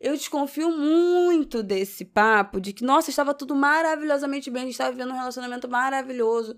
eu 0.00 0.14
desconfio 0.14 0.70
muito 0.70 1.62
desse 1.62 2.06
papo 2.06 2.58
de 2.58 2.72
que, 2.72 2.82
nossa, 2.82 3.10
estava 3.10 3.34
tudo 3.34 3.54
maravilhosamente 3.54 4.50
bem, 4.50 4.62
a 4.62 4.64
gente 4.64 4.72
estava 4.72 4.92
vivendo 4.92 5.10
um 5.10 5.18
relacionamento 5.18 5.68
maravilhoso. 5.68 6.56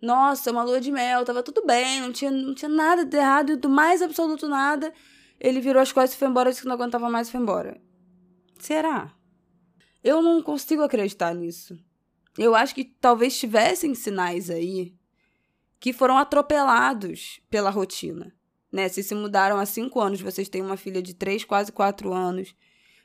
Nossa, 0.00 0.50
uma 0.50 0.62
lua 0.62 0.80
de 0.80 0.90
mel, 0.90 1.20
estava 1.20 1.42
tudo 1.42 1.66
bem, 1.66 2.00
não 2.00 2.12
tinha, 2.12 2.30
não 2.30 2.54
tinha 2.54 2.68
nada 2.68 3.04
de 3.04 3.16
errado, 3.16 3.52
e 3.52 3.56
do 3.56 3.68
mais 3.68 4.00
absoluto 4.00 4.48
nada, 4.48 4.92
ele 5.38 5.60
virou 5.60 5.82
as 5.82 5.92
costas 5.92 6.14
e 6.14 6.16
foi 6.16 6.28
embora, 6.28 6.50
disse 6.50 6.62
que 6.62 6.68
não 6.68 6.76
aguentava 6.76 7.10
mais 7.10 7.28
e 7.28 7.32
foi 7.32 7.40
embora. 7.40 7.78
Será? 8.58 9.12
Eu 10.02 10.22
não 10.22 10.42
consigo 10.42 10.82
acreditar 10.82 11.34
nisso. 11.34 11.78
Eu 12.38 12.54
acho 12.54 12.74
que 12.74 12.84
talvez 12.84 13.38
tivessem 13.38 13.94
sinais 13.94 14.48
aí 14.48 14.94
que 15.78 15.92
foram 15.92 16.16
atropelados 16.16 17.40
pela 17.50 17.68
rotina. 17.68 18.32
Né? 18.72 18.88
Se 18.88 19.02
se 19.02 19.14
mudaram 19.14 19.58
há 19.58 19.66
cinco 19.66 20.00
anos, 20.00 20.20
vocês 20.20 20.48
têm 20.48 20.62
uma 20.62 20.76
filha 20.76 21.02
de 21.02 21.14
três, 21.14 21.44
quase 21.44 21.72
quatro 21.72 22.12
anos. 22.12 22.54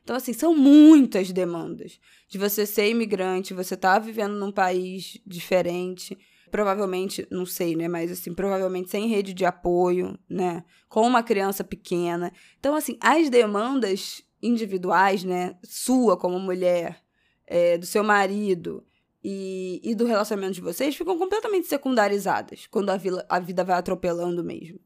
Então, 0.04 0.16
assim, 0.16 0.34
são 0.34 0.54
muitas 0.54 1.32
demandas. 1.32 2.00
De 2.28 2.38
você 2.38 2.66
ser 2.66 2.90
imigrante, 2.90 3.54
você 3.54 3.78
tá 3.78 3.98
vivendo 3.98 4.34
num 4.34 4.52
país 4.52 5.18
diferente, 5.26 6.18
provavelmente, 6.52 7.26
não 7.32 7.46
sei, 7.46 7.76
né? 7.76 7.88
Mas, 7.88 8.12
assim, 8.12 8.34
provavelmente 8.34 8.90
sem 8.90 9.08
rede 9.08 9.34
de 9.34 9.46
apoio, 9.46 10.20
né? 10.30 10.64
Com 10.90 11.08
uma 11.08 11.24
criança 11.24 11.64
pequena. 11.64 12.32
Então, 12.60 12.76
assim, 12.76 12.98
as 13.00 13.30
demandas 13.30 14.22
individuais, 14.42 15.24
né? 15.24 15.56
Sua 15.64 16.18
como 16.18 16.38
mulher, 16.38 17.02
é, 17.48 17.78
do 17.78 17.86
seu 17.86 18.04
marido 18.04 18.86
e, 19.24 19.80
e 19.84 19.96
do 19.96 20.06
relacionamento 20.06 20.56
de 20.56 20.62
vocês 20.62 20.96
ficam 20.96 21.18
completamente 21.18 21.68
secundarizadas 21.68 22.68
quando 22.68 22.90
a, 22.90 22.98
vila, 22.98 23.26
a 23.30 23.40
vida 23.40 23.64
vai 23.64 23.78
atropelando 23.78 24.44
mesmo. 24.44 24.80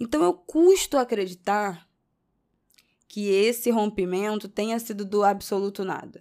Então, 0.00 0.22
eu 0.24 0.32
custo 0.32 0.98
acreditar 0.98 1.88
que 3.14 3.30
esse 3.30 3.70
rompimento 3.70 4.48
tenha 4.48 4.76
sido 4.76 5.04
do 5.04 5.22
absoluto 5.22 5.84
nada. 5.84 6.20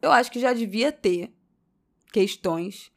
Eu 0.00 0.10
acho 0.10 0.32
que 0.32 0.40
já 0.40 0.54
devia 0.54 0.90
ter 0.90 1.30
questões 2.10 2.90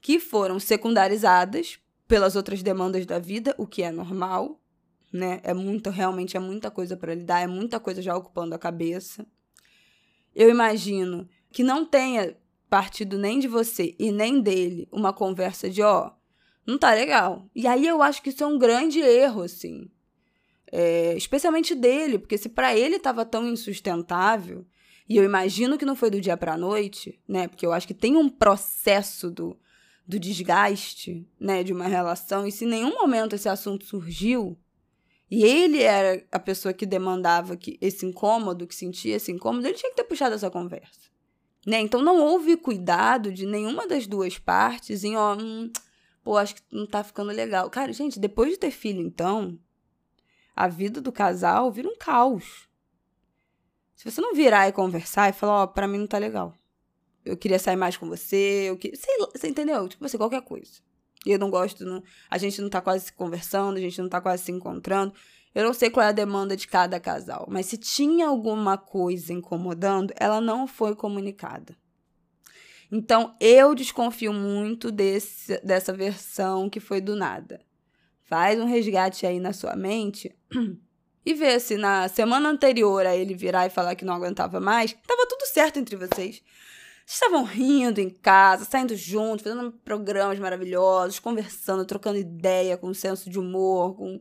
que 0.00 0.18
foram 0.18 0.58
secundarizadas 0.58 1.78
pelas 2.06 2.34
outras 2.34 2.62
demandas 2.62 3.04
da 3.04 3.18
vida, 3.18 3.54
o 3.58 3.66
que 3.66 3.82
é 3.82 3.92
normal, 3.92 4.58
né? 5.12 5.38
É 5.42 5.52
muito, 5.52 5.90
realmente 5.90 6.34
é 6.34 6.40
muita 6.40 6.70
coisa 6.70 6.96
para 6.96 7.14
lidar, 7.14 7.42
é 7.42 7.46
muita 7.46 7.78
coisa 7.78 8.00
já 8.00 8.16
ocupando 8.16 8.54
a 8.54 8.58
cabeça. 8.58 9.26
Eu 10.34 10.48
imagino 10.48 11.28
que 11.52 11.62
não 11.62 11.84
tenha 11.84 12.38
partido 12.70 13.18
nem 13.18 13.38
de 13.38 13.48
você 13.48 13.94
e 13.98 14.10
nem 14.10 14.40
dele 14.40 14.88
uma 14.90 15.12
conversa 15.12 15.68
de, 15.68 15.82
ó, 15.82 16.06
oh, 16.06 16.12
não 16.66 16.78
tá 16.78 16.94
legal. 16.94 17.50
E 17.54 17.66
aí 17.66 17.86
eu 17.86 18.00
acho 18.00 18.22
que 18.22 18.30
isso 18.30 18.42
é 18.42 18.46
um 18.46 18.58
grande 18.58 18.98
erro, 18.98 19.42
assim. 19.42 19.90
É, 20.70 21.16
especialmente 21.16 21.74
dele, 21.74 22.18
porque 22.18 22.36
se 22.36 22.48
para 22.48 22.76
ele 22.76 22.96
estava 22.96 23.24
tão 23.24 23.48
insustentável, 23.48 24.66
e 25.08 25.16
eu 25.16 25.24
imagino 25.24 25.78
que 25.78 25.86
não 25.86 25.96
foi 25.96 26.10
do 26.10 26.20
dia 26.20 26.36
para 26.36 26.58
noite, 26.58 27.18
né? 27.26 27.48
Porque 27.48 27.64
eu 27.64 27.72
acho 27.72 27.86
que 27.86 27.94
tem 27.94 28.16
um 28.16 28.28
processo 28.28 29.30
do, 29.30 29.58
do 30.06 30.18
desgaste, 30.18 31.26
né, 31.40 31.62
de 31.62 31.72
uma 31.72 31.86
relação, 31.86 32.46
e 32.46 32.52
se 32.52 32.64
em 32.64 32.68
nenhum 32.68 32.94
momento 32.94 33.34
esse 33.34 33.48
assunto 33.48 33.86
surgiu, 33.86 34.58
e 35.30 35.44
ele 35.44 35.82
era 35.82 36.24
a 36.32 36.38
pessoa 36.38 36.72
que 36.72 36.86
demandava 36.86 37.56
que 37.56 37.78
esse 37.80 38.06
incômodo, 38.06 38.66
que 38.66 38.74
sentia 38.74 39.16
esse 39.16 39.30
incômodo, 39.30 39.66
ele 39.66 39.76
tinha 39.76 39.90
que 39.90 39.96
ter 39.96 40.04
puxado 40.04 40.34
essa 40.34 40.50
conversa. 40.50 41.08
Né? 41.66 41.80
Então 41.80 42.00
não 42.00 42.22
houve 42.22 42.56
cuidado 42.56 43.30
de 43.30 43.44
nenhuma 43.44 43.86
das 43.86 44.06
duas 44.06 44.38
partes 44.38 45.04
em, 45.04 45.16
ó, 45.16 45.36
hum, 45.36 45.70
pô, 46.24 46.38
acho 46.38 46.54
que 46.54 46.62
não 46.72 46.86
tá 46.86 47.04
ficando 47.04 47.30
legal. 47.30 47.68
Cara, 47.68 47.92
gente, 47.92 48.18
depois 48.18 48.52
de 48.52 48.58
ter 48.58 48.70
filho, 48.70 49.02
então, 49.02 49.58
a 50.58 50.66
vida 50.66 51.00
do 51.00 51.12
casal 51.12 51.70
vira 51.70 51.88
um 51.88 51.96
caos. 51.96 52.68
Se 53.94 54.10
você 54.10 54.20
não 54.20 54.34
virar 54.34 54.66
e 54.66 54.72
conversar 54.72 55.28
e 55.28 55.32
falar, 55.32 55.52
ó, 55.52 55.62
oh, 55.62 55.68
pra 55.68 55.86
mim 55.86 55.98
não 55.98 56.06
tá 56.08 56.18
legal. 56.18 56.52
Eu 57.24 57.36
queria 57.36 57.60
sair 57.60 57.76
mais 57.76 57.96
com 57.96 58.08
você, 58.08 58.64
eu 58.68 58.76
queria... 58.76 58.98
Sei 58.98 59.18
você 59.18 59.46
entendeu? 59.46 59.88
Tipo 59.88 60.04
assim, 60.04 60.18
qualquer 60.18 60.42
coisa. 60.42 60.80
E 61.24 61.30
eu 61.30 61.38
não 61.38 61.48
gosto, 61.48 61.84
não... 61.84 62.02
a 62.28 62.36
gente 62.38 62.60
não 62.60 62.68
tá 62.68 62.80
quase 62.80 63.04
se 63.04 63.12
conversando, 63.12 63.76
a 63.76 63.80
gente 63.80 64.02
não 64.02 64.08
tá 64.08 64.20
quase 64.20 64.42
se 64.42 64.50
encontrando. 64.50 65.14
Eu 65.54 65.64
não 65.64 65.72
sei 65.72 65.90
qual 65.90 66.04
é 66.04 66.08
a 66.08 66.12
demanda 66.12 66.56
de 66.56 66.66
cada 66.66 66.98
casal, 66.98 67.46
mas 67.48 67.66
se 67.66 67.78
tinha 67.78 68.26
alguma 68.26 68.76
coisa 68.76 69.32
incomodando, 69.32 70.12
ela 70.16 70.40
não 70.40 70.66
foi 70.66 70.96
comunicada. 70.96 71.76
Então, 72.90 73.36
eu 73.40 73.76
desconfio 73.76 74.32
muito 74.32 74.90
desse, 74.90 75.60
dessa 75.64 75.92
versão 75.92 76.68
que 76.68 76.80
foi 76.80 77.00
do 77.00 77.14
nada. 77.14 77.60
Faz 78.28 78.60
um 78.60 78.66
resgate 78.66 79.24
aí 79.26 79.40
na 79.40 79.54
sua 79.54 79.74
mente 79.74 80.36
e 81.24 81.32
vê 81.32 81.58
se 81.58 81.78
na 81.78 82.08
semana 82.08 82.50
anterior 82.50 83.06
a 83.06 83.16
ele 83.16 83.34
virar 83.34 83.66
e 83.66 83.70
falar 83.70 83.94
que 83.94 84.04
não 84.04 84.12
aguentava 84.12 84.60
mais, 84.60 84.92
tava 85.06 85.26
tudo 85.26 85.46
certo 85.46 85.78
entre 85.78 85.96
vocês. 85.96 86.42
Vocês 87.06 87.22
estavam 87.22 87.42
rindo 87.42 88.02
em 88.02 88.10
casa, 88.10 88.66
saindo 88.66 88.94
juntos, 88.94 89.44
fazendo 89.44 89.72
programas 89.72 90.38
maravilhosos, 90.38 91.18
conversando, 91.18 91.86
trocando 91.86 92.18
ideia, 92.18 92.76
com 92.76 92.92
senso 92.92 93.30
de 93.30 93.38
humor, 93.38 93.96
com, 93.96 94.20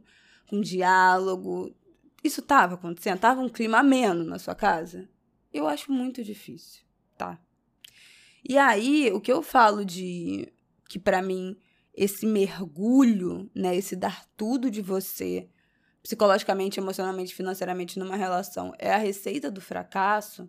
com 0.50 0.62
diálogo. 0.62 1.76
Isso 2.24 2.40
estava 2.40 2.76
acontecendo? 2.76 3.20
Tava 3.20 3.42
um 3.42 3.50
clima 3.50 3.80
ameno 3.80 4.24
na 4.24 4.40
sua 4.40 4.56
casa? 4.56 5.10
Eu 5.54 5.68
acho 5.68 5.92
muito 5.92 6.24
difícil, 6.24 6.82
tá? 7.18 7.38
E 8.48 8.58
aí, 8.58 9.12
o 9.12 9.20
que 9.20 9.34
eu 9.34 9.42
falo 9.42 9.84
de 9.84 10.48
que 10.88 10.98
para 10.98 11.22
mim 11.22 11.58
esse 11.98 12.28
mergulho, 12.28 13.50
né, 13.56 13.76
esse 13.76 13.96
dar 13.96 14.24
tudo 14.38 14.70
de 14.70 14.84
você, 14.84 15.50
psicologicamente, 16.04 16.80
emocionalmente, 16.80 17.34
financeiramente 17.34 17.98
numa 17.98 18.16
relação, 18.16 18.72
é 18.78 18.94
a 18.94 18.98
receita 18.98 19.50
do 19.50 19.60
fracasso, 19.60 20.48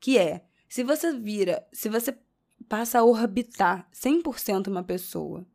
que 0.00 0.16
é, 0.16 0.42
se 0.66 0.82
você 0.82 1.12
vira, 1.12 1.66
se 1.70 1.90
você 1.90 2.16
passa 2.66 3.00
a 3.00 3.04
orbitar 3.04 3.86
100% 3.92 4.68
uma 4.68 4.82
pessoa 4.82 5.46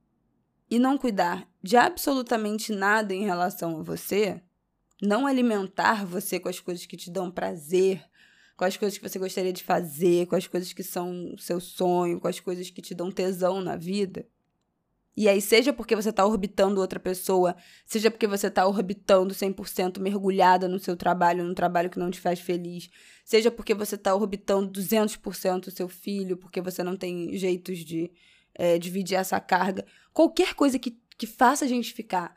e 0.70 0.78
não 0.78 1.00
cuidar 1.00 1.50
de 1.63 1.78
absolutamente 1.78 2.72
nada 2.72 3.13
em 3.13 3.25
relação 3.25 3.80
a 3.80 3.84
você, 3.84 4.40
não 5.02 5.25
alimentar 5.25 6.06
você 6.06 6.40
com 6.40 6.48
as 6.48 6.60
coisas 6.60 6.86
que 6.86 6.96
te 6.96 7.10
dão 7.10 7.32
prazer, 7.32 8.06
com 8.56 8.66
as 8.66 8.78
coisas 8.78 9.00
que 9.00 9.10
você 9.10 9.18
gostaria 9.18 9.52
de 9.52 9.63
fazer, 9.63 10.28
com 10.28 10.36
as 10.36 10.46
coisas 10.46 10.72
que 10.74 10.84
são 10.84 11.36
seu 11.40 11.60
sonho, 11.60 12.20
com 12.20 12.28
as 12.28 12.40
coisas 12.40 12.70
que 12.70 12.84
te 12.84 12.94
dão 12.94 13.12
tesão 13.12 13.62
na 13.62 13.75
vida, 13.75 14.28
e 15.15 15.29
aí, 15.29 15.39
seja 15.39 15.72
porque 15.72 15.96
você 15.96 16.10
está 16.10 16.25
orbitando 16.25 16.82
outra 16.82 17.00
pessoa, 17.00 17.55
seja 17.86 18.10
porque 18.10 18.25
você 18.25 18.48
está 18.48 18.65
orbitando 18.65 19.34
100% 19.34 20.00
mergulhada 20.00 20.67
no 20.67 20.79
seu 20.79 20.98
trabalho, 20.98 21.43
num 21.43 21.53
trabalho 21.53 21.89
que 21.89 22.00
não 22.00 22.10
te 22.10 22.20
faz 22.20 22.39
feliz, 22.39 22.89
seja 23.24 23.51
porque 23.51 23.75
você 23.75 23.93
está 23.93 24.15
orbitando 24.15 24.72
200% 24.72 25.67
o 25.67 25.72
seu 25.72 25.88
filho, 25.88 26.36
porque 26.36 26.62
você 26.62 26.84
não 26.84 26.98
tem 26.98 27.38
jeitos 27.38 27.79
de 27.79 28.12
é, 28.55 28.79
dividir 28.79 29.15
essa 29.15 29.39
carga, 29.39 29.86
qualquer 30.12 30.55
coisa 30.55 30.79
que, 30.79 30.98
que 31.15 31.27
faça 31.27 31.63
a 31.65 31.67
gente 31.67 31.93
ficar 31.93 32.36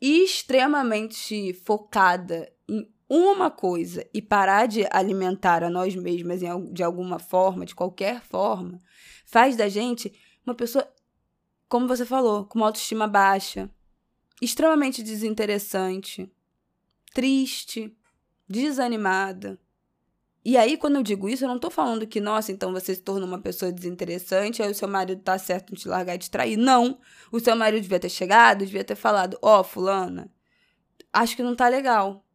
extremamente 0.00 1.52
focada 1.54 2.50
em 2.68 2.88
uma 3.08 3.50
coisa 3.50 4.08
e 4.14 4.22
parar 4.22 4.66
de 4.66 4.86
alimentar 4.92 5.64
a 5.64 5.68
nós 5.68 5.96
mesmas 5.96 6.40
de 6.72 6.82
alguma 6.84 7.18
forma, 7.18 7.66
de 7.66 7.74
qualquer 7.74 8.22
forma, 8.22 8.78
faz 9.26 9.56
da 9.56 9.68
gente 9.68 10.12
uma 10.46 10.54
pessoa 10.54 10.88
como 11.70 11.86
você 11.86 12.04
falou, 12.04 12.44
com 12.46 12.58
uma 12.58 12.66
autoestima 12.66 13.06
baixa, 13.06 13.70
extremamente 14.42 15.04
desinteressante, 15.04 16.28
triste, 17.14 17.96
desanimada. 18.48 19.56
E 20.44 20.56
aí, 20.56 20.76
quando 20.76 20.96
eu 20.96 21.02
digo 21.04 21.28
isso, 21.28 21.44
eu 21.44 21.48
não 21.48 21.60
tô 21.60 21.70
falando 21.70 22.08
que, 22.08 22.20
nossa, 22.20 22.50
então 22.50 22.72
você 22.72 22.96
se 22.96 23.02
tornou 23.02 23.28
uma 23.28 23.40
pessoa 23.40 23.70
desinteressante, 23.70 24.60
aí 24.60 24.72
o 24.72 24.74
seu 24.74 24.88
marido 24.88 25.22
tá 25.22 25.38
certo 25.38 25.72
em 25.72 25.76
te 25.76 25.86
largar 25.86 26.16
e 26.16 26.18
te 26.18 26.28
trair. 26.28 26.56
Não. 26.56 26.98
O 27.30 27.38
seu 27.38 27.54
marido 27.54 27.82
devia 27.82 28.00
ter 28.00 28.08
chegado, 28.08 28.64
devia 28.64 28.82
ter 28.82 28.96
falado: 28.96 29.38
Ó, 29.40 29.60
oh, 29.60 29.64
Fulana, 29.64 30.28
acho 31.12 31.36
que 31.36 31.42
não 31.42 31.54
tá 31.54 31.68
legal. 31.68 32.26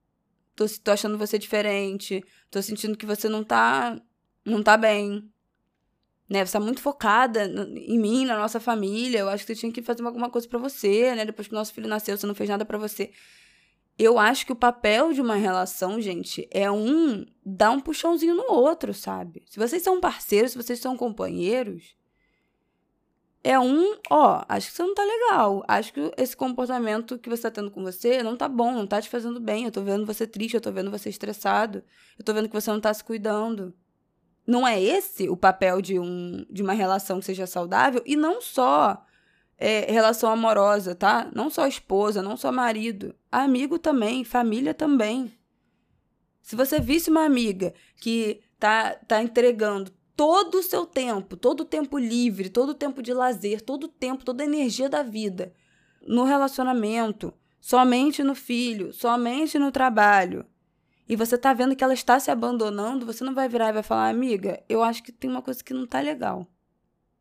Tô, 0.56 0.66
tô 0.82 0.92
achando 0.92 1.18
você 1.18 1.38
diferente. 1.38 2.24
Tô 2.50 2.62
sentindo 2.62 2.98
que 2.98 3.06
você 3.06 3.28
não 3.28 3.44
tá. 3.44 4.00
Não 4.46 4.64
tá 4.64 4.78
bem. 4.78 5.30
Né? 6.30 6.46
Você 6.46 6.54
tá 6.54 6.60
muito 6.60 6.82
focada 6.82 7.46
em 7.46 8.00
mim, 8.00 8.26
na 8.26 8.38
nossa 8.38 8.60
família. 8.60 9.20
Eu 9.20 9.30
acho 9.30 9.46
que 9.46 9.54
você 9.54 9.60
tinha 9.60 9.72
que 9.72 9.82
fazer 9.82 10.04
alguma 10.04 10.30
coisa 10.30 10.48
para 10.48 10.60
você, 10.60 11.14
né? 11.16 11.26
Depois 11.26 11.48
que 11.48 11.54
o 11.54 11.58
nosso 11.58 11.74
filho 11.74 11.88
nasceu, 11.88 12.18
você 12.18 12.26
não 12.26 12.36
fez 12.36 12.50
nada 12.50 12.66
para 12.66 12.78
você. 12.78 13.12
Eu 13.98 14.20
acho 14.20 14.46
que 14.46 14.52
o 14.52 14.56
papel 14.56 15.14
de 15.14 15.22
uma 15.22 15.36
relação, 15.36 16.02
gente, 16.02 16.48
é 16.52 16.70
um 16.70 17.26
dar 17.46 17.72
um 17.72 17.80
puxãozinho 17.80 18.36
no 18.36 18.52
outro, 18.52 18.94
sabe? 18.94 19.44
Se 19.46 19.58
vocês 19.58 19.82
são 19.84 20.02
parceiros, 20.02 20.52
se 20.52 20.58
vocês 20.58 20.80
são 20.80 20.98
companheiros, 20.98 21.96
é 23.42 23.60
um, 23.60 23.96
ó, 24.10 24.44
acho 24.50 24.70
que 24.72 24.76
você 24.76 24.84
não 24.84 24.96
tá 24.96 25.04
legal. 25.04 25.64
Acho 25.68 25.94
que 25.94 26.12
esse 26.18 26.36
comportamento 26.36 27.20
que 27.20 27.30
você 27.30 27.44
tá 27.44 27.52
tendo 27.52 27.70
com 27.70 27.84
você 27.84 28.24
não 28.24 28.36
tá 28.36 28.50
bom, 28.50 28.74
não 28.74 28.88
tá 28.88 29.00
te 29.00 29.08
fazendo 29.08 29.40
bem. 29.40 29.66
Eu 29.66 29.72
tô 29.72 29.84
vendo 29.84 30.06
você 30.06 30.26
triste, 30.26 30.56
eu 30.56 30.62
tô 30.62 30.72
vendo 30.72 30.90
você 30.90 31.10
estressado. 31.10 31.84
Eu 32.18 32.26
tô 32.26 32.34
vendo 32.34 32.50
que 32.50 32.60
você 32.60 32.72
não 32.72 32.82
tá 32.82 32.92
se 32.92 33.04
cuidando. 33.04 33.72
Não 34.46 34.68
é 34.68 34.82
esse 34.82 35.28
o 35.30 35.36
papel 35.36 35.82
de, 35.82 36.00
um, 36.00 36.46
de 36.50 36.62
uma 36.62 36.74
relação 36.74 37.20
que 37.20 37.26
seja 37.26 37.48
saudável? 37.48 38.02
E 38.06 38.16
não 38.16 38.42
só 38.42 39.04
é, 39.58 39.92
relação 39.92 40.30
amorosa, 40.30 40.94
tá? 40.94 41.30
Não 41.34 41.50
só 41.50 41.68
esposa, 41.68 42.22
não 42.22 42.38
só 42.38 42.52
marido. 42.52 43.16
Amigo 43.32 43.80
também, 43.80 44.24
família 44.24 44.74
também. 44.74 45.34
Se 46.42 46.56
você 46.56 46.80
visse 46.80 47.10
uma 47.10 47.26
amiga 47.26 47.74
que 47.98 48.42
tá, 48.60 48.96
tá 49.08 49.24
entregando 49.24 49.92
todo 50.16 50.60
o 50.60 50.64
seu 50.64 50.86
tempo, 50.86 51.36
todo 51.36 51.62
o 51.62 51.66
tempo 51.66 51.98
livre, 51.98 52.50
todo 52.50 52.70
o 52.70 52.76
tempo 52.76 53.02
de 53.02 53.14
lazer, 53.14 53.62
todo 53.62 53.86
o 53.86 53.90
tempo, 53.90 54.24
toda 54.24 54.44
a 54.44 54.46
energia 54.46 54.88
da 54.88 55.02
vida 55.02 55.54
no 56.06 56.24
relacionamento, 56.24 57.34
somente 57.60 58.24
no 58.24 58.36
filho, 58.36 58.94
somente 58.94 59.58
no 59.58 59.72
trabalho, 59.72 60.46
e 61.08 61.16
você 61.16 61.38
tá 61.38 61.54
vendo 61.54 61.76
que 61.76 61.84
ela 61.84 61.94
está 61.94 62.20
se 62.20 62.32
abandonando, 62.32 63.06
você 63.06 63.24
não 63.24 63.34
vai 63.34 63.48
virar 63.48 63.70
e 63.70 63.74
vai 63.74 63.84
falar, 63.84 64.10
amiga, 64.10 64.64
eu 64.68 64.84
acho 64.84 65.04
que 65.04 65.12
tem 65.12 65.30
uma 65.30 65.42
coisa 65.42 65.64
que 65.64 65.74
não 65.74 65.86
tá 65.86 66.00
legal. 66.00 66.48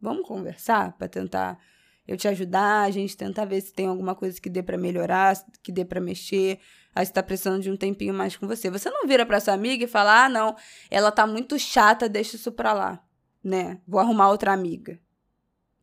Vamos 0.00 0.26
conversar 0.26 0.92
para 0.96 1.08
tentar 1.08 1.58
eu 2.06 2.16
te 2.16 2.28
ajudar, 2.28 2.82
a 2.82 2.90
gente 2.90 3.16
tentar 3.16 3.46
ver 3.46 3.60
se 3.60 3.72
tem 3.72 3.86
alguma 3.86 4.14
coisa 4.14 4.40
que 4.40 4.50
dê 4.50 4.62
para 4.62 4.76
melhorar, 4.76 5.42
que 5.62 5.72
dê 5.72 5.84
para 5.84 6.00
mexer. 6.00 6.60
Aí 6.94 7.04
você 7.04 7.12
tá 7.12 7.22
precisando 7.22 7.62
de 7.62 7.70
um 7.70 7.76
tempinho 7.76 8.12
mais 8.12 8.36
com 8.36 8.46
você. 8.46 8.70
Você 8.70 8.90
não 8.90 9.06
vira 9.06 9.24
para 9.24 9.40
sua 9.40 9.54
amiga 9.54 9.84
e 9.84 9.88
fala: 9.88 10.24
"Ah, 10.24 10.28
não, 10.28 10.54
ela 10.90 11.10
tá 11.10 11.26
muito 11.26 11.58
chata, 11.58 12.08
deixa 12.08 12.36
isso 12.36 12.52
para 12.52 12.72
lá", 12.72 13.02
né? 13.42 13.80
Vou 13.86 14.00
arrumar 14.00 14.28
outra 14.30 14.52
amiga. 14.52 15.00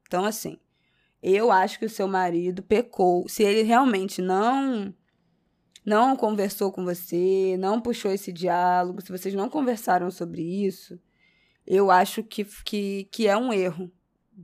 Então 0.08 0.24
assim, 0.26 0.60
eu 1.24 1.52
acho 1.52 1.80
que 1.80 1.86
o 1.86 1.90
seu 1.90 2.08
marido 2.08 2.62
pecou. 2.62 3.28
Se 3.28 3.44
ele 3.44 3.64
realmente 3.64 4.22
não 4.22 4.94
não 5.86 6.16
conversou 6.16 6.72
com 6.72 6.84
você, 6.84 7.56
não 7.58 7.82
puxou 7.82 8.12
esse 8.12 8.32
diálogo, 8.32 9.02
se 9.02 9.12
vocês 9.12 9.34
não 9.34 9.50
conversaram 9.50 10.12
sobre 10.12 10.42
isso, 10.42 11.00
eu 11.66 11.90
acho 11.90 12.24
que, 12.24 12.46
que, 12.64 13.06
que 13.12 13.28
é 13.28 13.36
um 13.36 13.52
erro, 13.52 13.92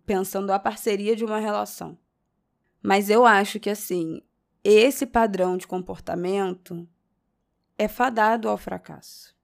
pensando 0.06 0.51
a 0.51 0.60
parceria 0.60 1.15
de 1.15 1.24
uma 1.24 1.39
relação. 1.39 1.98
Mas 2.82 3.10
eu 3.10 3.25
acho 3.25 3.60
que, 3.60 3.70
assim, 3.70 4.22
esse 4.63 5.06
padrão 5.06 5.58
de 5.58 5.67
comportamento 5.67 6.88
é 7.77 7.88
fadado 7.88 8.50
ao 8.50 8.58
fracasso. 8.58 9.36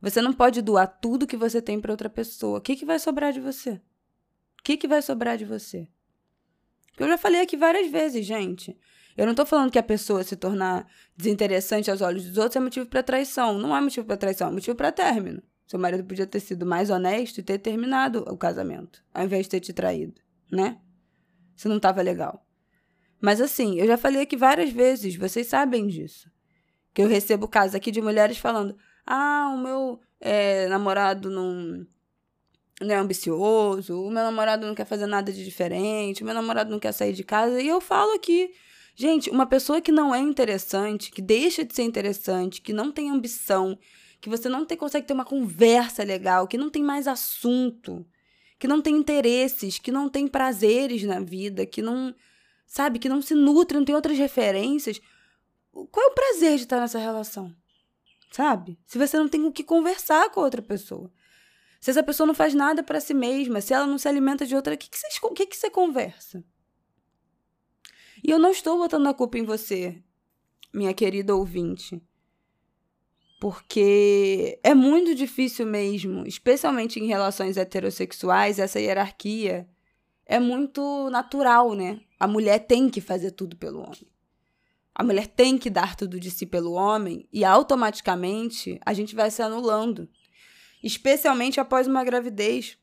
Você 0.00 0.20
não 0.20 0.32
pode 0.32 0.62
doar 0.62 0.86
tudo 0.86 1.26
que 1.26 1.36
você 1.36 1.60
tem 1.60 1.80
para 1.80 1.92
outra 1.92 2.08
pessoa. 2.08 2.58
O 2.58 2.60
que, 2.60 2.76
que 2.76 2.84
vai 2.84 2.98
sobrar 2.98 3.32
de 3.32 3.40
você? 3.40 3.80
O 4.58 4.62
que, 4.62 4.76
que 4.76 4.86
vai 4.86 5.02
sobrar 5.02 5.36
de 5.36 5.44
você? 5.44 5.88
Eu 6.98 7.08
já 7.08 7.18
falei 7.18 7.40
aqui 7.40 7.56
várias 7.56 7.90
vezes, 7.90 8.24
gente. 8.24 8.76
Eu 9.18 9.26
não 9.26 9.34
tô 9.34 9.44
falando 9.44 9.72
que 9.72 9.78
a 9.80 9.82
pessoa 9.82 10.22
se 10.22 10.36
tornar 10.36 10.86
desinteressante 11.16 11.90
aos 11.90 12.00
olhos 12.00 12.24
dos 12.24 12.38
outros 12.38 12.54
é 12.54 12.60
motivo 12.60 12.86
para 12.86 13.02
traição. 13.02 13.58
Não 13.58 13.76
é 13.76 13.80
motivo 13.80 14.06
para 14.06 14.16
traição, 14.16 14.46
é 14.46 14.52
motivo 14.52 14.76
para 14.76 14.92
término. 14.92 15.42
Seu 15.66 15.76
marido 15.76 16.04
podia 16.04 16.24
ter 16.24 16.38
sido 16.38 16.64
mais 16.64 16.88
honesto 16.88 17.38
e 17.38 17.42
ter 17.42 17.58
terminado 17.58 18.20
o 18.28 18.36
casamento, 18.36 19.02
ao 19.12 19.24
invés 19.24 19.46
de 19.46 19.50
ter 19.50 19.60
te 19.60 19.72
traído, 19.72 20.20
né? 20.52 20.78
Se 21.56 21.66
não 21.66 21.80
tava 21.80 22.00
legal. 22.00 22.46
Mas 23.20 23.40
assim, 23.40 23.80
eu 23.80 23.88
já 23.88 23.98
falei 23.98 24.22
aqui 24.22 24.36
várias 24.36 24.70
vezes, 24.70 25.16
vocês 25.16 25.48
sabem 25.48 25.88
disso. 25.88 26.30
Que 26.94 27.02
eu 27.02 27.08
recebo 27.08 27.48
casos 27.48 27.74
aqui 27.74 27.90
de 27.90 28.00
mulheres 28.00 28.38
falando: 28.38 28.76
ah, 29.04 29.50
o 29.52 29.58
meu 29.58 30.00
é, 30.20 30.68
namorado 30.68 31.28
não, 31.28 31.84
não 32.80 32.94
é 32.94 32.96
ambicioso, 32.96 34.00
o 34.00 34.10
meu 34.12 34.22
namorado 34.22 34.64
não 34.64 34.76
quer 34.76 34.86
fazer 34.86 35.06
nada 35.06 35.32
de 35.32 35.44
diferente, 35.44 36.22
o 36.22 36.24
meu 36.24 36.34
namorado 36.34 36.70
não 36.70 36.78
quer 36.78 36.92
sair 36.92 37.12
de 37.12 37.24
casa. 37.24 37.60
E 37.60 37.66
eu 37.66 37.80
falo 37.80 38.12
aqui, 38.12 38.54
Gente, 39.00 39.30
uma 39.30 39.46
pessoa 39.46 39.80
que 39.80 39.92
não 39.92 40.12
é 40.12 40.18
interessante, 40.18 41.12
que 41.12 41.22
deixa 41.22 41.64
de 41.64 41.72
ser 41.72 41.84
interessante, 41.84 42.60
que 42.60 42.72
não 42.72 42.90
tem 42.90 43.08
ambição, 43.08 43.78
que 44.20 44.28
você 44.28 44.48
não 44.48 44.64
tem, 44.66 44.76
consegue 44.76 45.06
ter 45.06 45.12
uma 45.12 45.24
conversa 45.24 46.02
legal, 46.02 46.48
que 46.48 46.58
não 46.58 46.68
tem 46.68 46.82
mais 46.82 47.06
assunto, 47.06 48.04
que 48.58 48.66
não 48.66 48.82
tem 48.82 48.96
interesses, 48.96 49.78
que 49.78 49.92
não 49.92 50.08
tem 50.08 50.26
prazeres 50.26 51.04
na 51.04 51.20
vida, 51.20 51.64
que 51.64 51.80
não, 51.80 52.12
sabe, 52.66 52.98
que 52.98 53.08
não 53.08 53.22
se 53.22 53.36
nutre, 53.36 53.78
não 53.78 53.84
tem 53.84 53.94
outras 53.94 54.18
referências. 54.18 55.00
Qual 55.70 56.04
é 56.04 56.10
o 56.10 56.14
prazer 56.14 56.56
de 56.56 56.64
estar 56.64 56.80
nessa 56.80 56.98
relação? 56.98 57.54
Sabe? 58.32 58.80
Se 58.84 58.98
você 58.98 59.16
não 59.16 59.28
tem 59.28 59.46
o 59.46 59.52
que 59.52 59.62
conversar 59.62 60.28
com 60.30 60.40
a 60.40 60.44
outra 60.44 60.60
pessoa. 60.60 61.08
Se 61.80 61.92
essa 61.92 62.02
pessoa 62.02 62.26
não 62.26 62.34
faz 62.34 62.52
nada 62.52 62.82
para 62.82 62.98
si 62.98 63.14
mesma, 63.14 63.60
se 63.60 63.72
ela 63.72 63.86
não 63.86 63.96
se 63.96 64.08
alimenta 64.08 64.44
de 64.44 64.56
outra, 64.56 64.74
o 64.74 64.76
que, 64.76 64.90
que, 64.90 64.98
que, 65.36 65.46
que 65.46 65.56
você 65.56 65.70
conversa? 65.70 66.42
E 68.22 68.30
eu 68.30 68.38
não 68.38 68.50
estou 68.50 68.78
botando 68.78 69.06
a 69.06 69.14
culpa 69.14 69.38
em 69.38 69.44
você, 69.44 70.02
minha 70.72 70.92
querida 70.94 71.34
ouvinte. 71.34 72.02
Porque 73.40 74.58
é 74.64 74.74
muito 74.74 75.14
difícil 75.14 75.64
mesmo, 75.64 76.26
especialmente 76.26 76.98
em 76.98 77.06
relações 77.06 77.56
heterossexuais, 77.56 78.58
essa 78.58 78.80
hierarquia 78.80 79.68
é 80.26 80.40
muito 80.40 81.08
natural, 81.10 81.74
né? 81.74 82.00
A 82.18 82.26
mulher 82.26 82.58
tem 82.58 82.90
que 82.90 83.00
fazer 83.00 83.30
tudo 83.30 83.56
pelo 83.56 83.80
homem. 83.80 84.06
A 84.94 85.04
mulher 85.04 85.28
tem 85.28 85.56
que 85.56 85.70
dar 85.70 85.94
tudo 85.94 86.18
de 86.18 86.30
si 86.30 86.44
pelo 86.44 86.72
homem 86.72 87.28
e 87.32 87.44
automaticamente 87.44 88.80
a 88.84 88.92
gente 88.92 89.14
vai 89.14 89.30
se 89.30 89.40
anulando. 89.40 90.08
Especialmente 90.82 91.60
após 91.60 91.86
uma 91.86 92.02
gravidez. 92.02 92.76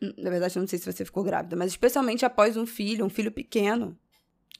Na 0.00 0.30
verdade, 0.30 0.56
eu 0.56 0.60
não 0.60 0.68
sei 0.68 0.78
se 0.78 0.90
você 0.90 1.04
ficou 1.04 1.24
grávida, 1.24 1.56
mas 1.56 1.72
especialmente 1.72 2.24
após 2.24 2.56
um 2.56 2.66
filho, 2.66 3.04
um 3.04 3.10
filho 3.10 3.32
pequeno 3.32 3.98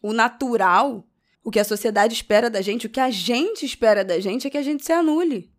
o 0.06 0.12
natural, 0.12 1.04
o 1.42 1.50
que 1.50 1.58
a 1.58 1.64
sociedade 1.64 2.14
espera 2.14 2.48
da 2.48 2.60
gente, 2.60 2.86
o 2.86 2.90
que 2.90 3.00
a 3.00 3.10
gente 3.10 3.66
espera 3.66 4.04
da 4.04 4.20
gente 4.20 4.46
é 4.46 4.50
que 4.50 4.58
a 4.58 4.62
gente 4.62 4.84
se 4.84 4.92
anule. 4.92 5.52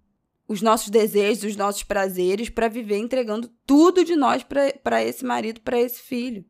Os 0.47 0.61
nossos 0.61 0.89
desejos, 0.89 1.43
os 1.43 1.57
nossos 1.57 1.83
prazeres 1.83 2.49
para 2.49 2.69
viver 2.69 2.97
entregando 2.97 3.49
tudo 3.65 4.05
de 4.05 4.15
nós 4.15 4.43
para 4.43 5.03
esse 5.03 5.25
marido, 5.25 5.59
para 5.59 5.77
esse 5.77 6.01
filho. 6.01 6.45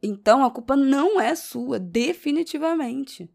Então 0.00 0.44
a 0.44 0.50
culpa 0.50 0.76
não 0.76 1.20
é 1.20 1.34
sua, 1.34 1.80
definitivamente. 1.80 3.28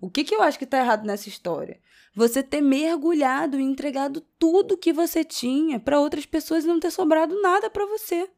O 0.00 0.10
que, 0.10 0.24
que 0.24 0.34
eu 0.34 0.42
acho 0.42 0.58
que 0.58 0.64
está 0.64 0.78
errado 0.78 1.06
nessa 1.06 1.28
história? 1.28 1.80
Você 2.12 2.42
ter 2.42 2.60
mergulhado 2.60 3.60
e 3.60 3.62
entregado 3.62 4.20
tudo 4.36 4.76
que 4.76 4.92
você 4.92 5.22
tinha 5.22 5.78
para 5.78 6.00
outras 6.00 6.26
pessoas 6.26 6.64
e 6.64 6.66
não 6.66 6.80
ter 6.80 6.90
sobrado 6.90 7.40
nada 7.40 7.70
para 7.70 7.86
você. 7.86 8.28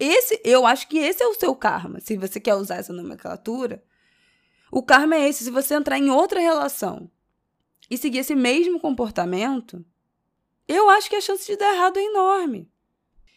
Esse, 0.00 0.40
eu 0.42 0.66
acho 0.66 0.88
que 0.88 0.96
esse 0.96 1.22
é 1.22 1.26
o 1.26 1.34
seu 1.34 1.54
karma, 1.54 2.00
se 2.00 2.16
você 2.16 2.40
quer 2.40 2.54
usar 2.54 2.76
essa 2.76 2.90
nomenclatura. 2.90 3.84
O 4.72 4.82
karma 4.82 5.14
é 5.14 5.28
esse, 5.28 5.44
se 5.44 5.50
você 5.50 5.74
entrar 5.74 5.98
em 5.98 6.08
outra 6.08 6.40
relação 6.40 7.10
e 7.90 7.98
seguir 7.98 8.18
esse 8.18 8.34
mesmo 8.34 8.80
comportamento, 8.80 9.84
eu 10.66 10.88
acho 10.88 11.10
que 11.10 11.16
a 11.16 11.20
chance 11.20 11.46
de 11.46 11.54
dar 11.54 11.74
errado 11.74 11.98
é 11.98 12.02
enorme. 12.02 12.70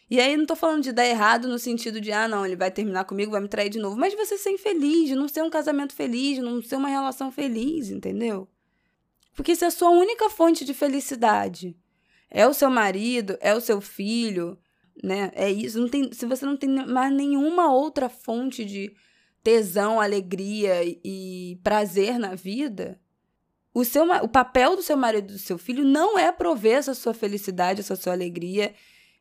E 0.08 0.18
aí 0.18 0.34
não 0.38 0.46
tô 0.46 0.56
falando 0.56 0.82
de 0.82 0.92
dar 0.92 1.04
errado 1.04 1.48
no 1.48 1.58
sentido 1.58 2.00
de, 2.00 2.12
ah, 2.12 2.26
não, 2.26 2.46
ele 2.46 2.56
vai 2.56 2.70
terminar 2.70 3.04
comigo, 3.04 3.32
vai 3.32 3.42
me 3.42 3.48
trair 3.48 3.68
de 3.68 3.78
novo, 3.78 3.98
mas 3.98 4.14
você 4.14 4.38
ser 4.38 4.50
infeliz, 4.50 5.10
não 5.10 5.28
ser 5.28 5.42
um 5.42 5.50
casamento 5.50 5.94
feliz, 5.94 6.38
não 6.38 6.62
ser 6.62 6.76
uma 6.76 6.88
relação 6.88 7.30
feliz, 7.30 7.90
entendeu? 7.90 8.48
Porque 9.34 9.54
se 9.54 9.66
a 9.66 9.70
sua 9.70 9.90
única 9.90 10.30
fonte 10.30 10.64
de 10.64 10.72
felicidade 10.72 11.76
é 12.30 12.46
o 12.46 12.54
seu 12.54 12.70
marido, 12.70 13.36
é 13.40 13.54
o 13.54 13.60
seu 13.60 13.80
filho, 13.80 14.58
né? 15.02 15.30
É 15.34 15.50
isso. 15.50 15.80
Não 15.80 15.88
tem, 15.88 16.12
se 16.12 16.26
você 16.26 16.44
não 16.44 16.56
tem 16.56 16.70
mais 16.86 17.12
nenhuma 17.12 17.72
outra 17.72 18.08
fonte 18.08 18.64
de 18.64 18.94
tesão, 19.42 20.00
alegria 20.00 20.82
e 20.84 21.58
prazer 21.62 22.18
na 22.18 22.34
vida, 22.34 22.98
o, 23.74 23.84
seu, 23.84 24.04
o 24.22 24.28
papel 24.28 24.76
do 24.76 24.82
seu 24.82 24.96
marido 24.96 25.30
e 25.30 25.34
do 25.34 25.38
seu 25.38 25.58
filho 25.58 25.84
não 25.84 26.18
é 26.18 26.30
prover 26.30 26.76
essa 26.76 26.94
sua 26.94 27.12
felicidade, 27.12 27.80
essa 27.80 27.96
sua 27.96 28.12
alegria 28.12 28.72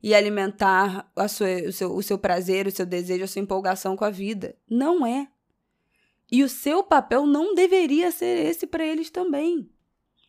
e 0.02 0.14
alimentar 0.14 1.10
a 1.16 1.28
sua, 1.28 1.48
o, 1.68 1.72
seu, 1.72 1.96
o 1.96 2.04
seu 2.04 2.18
prazer, 2.18 2.68
o 2.68 2.72
seu 2.72 2.86
desejo, 2.86 3.24
a 3.24 3.28
sua 3.28 3.42
empolgação 3.42 3.96
com 3.96 4.06
a 4.06 4.10
vida. 4.10 4.56
Não 4.70 5.06
é. 5.06 5.28
E 6.32 6.44
o 6.44 6.50
seu 6.50 6.84
papel 6.84 7.26
não 7.26 7.56
deveria 7.56 8.12
ser 8.12 8.46
esse 8.46 8.68
para 8.68 8.86
eles 8.86 9.10
também. 9.10 9.70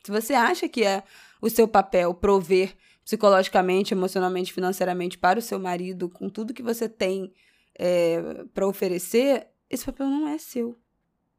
Se 0.05 0.11
você 0.11 0.35
acha 0.35 0.69
que 0.69 0.85
é 0.85 1.03
o 1.41 1.51
seu 1.51 1.67
papel 1.67 2.15
prover 2.15 2.75
psicologicamente, 3.05 3.93
emocionalmente, 3.93 4.53
financeiramente 4.53 5.19
para 5.19 5.39
o 5.39 5.43
seu 5.43 5.59
marido, 5.59 6.09
com 6.09 6.29
tudo 6.29 6.55
que 6.55 6.63
você 6.63 6.89
tem 6.89 7.33
é, 7.75 8.45
para 8.55 8.67
oferecer, 8.67 9.49
esse 9.69 9.85
papel 9.85 10.09
não 10.09 10.29
é 10.29 10.39
seu. 10.39 10.79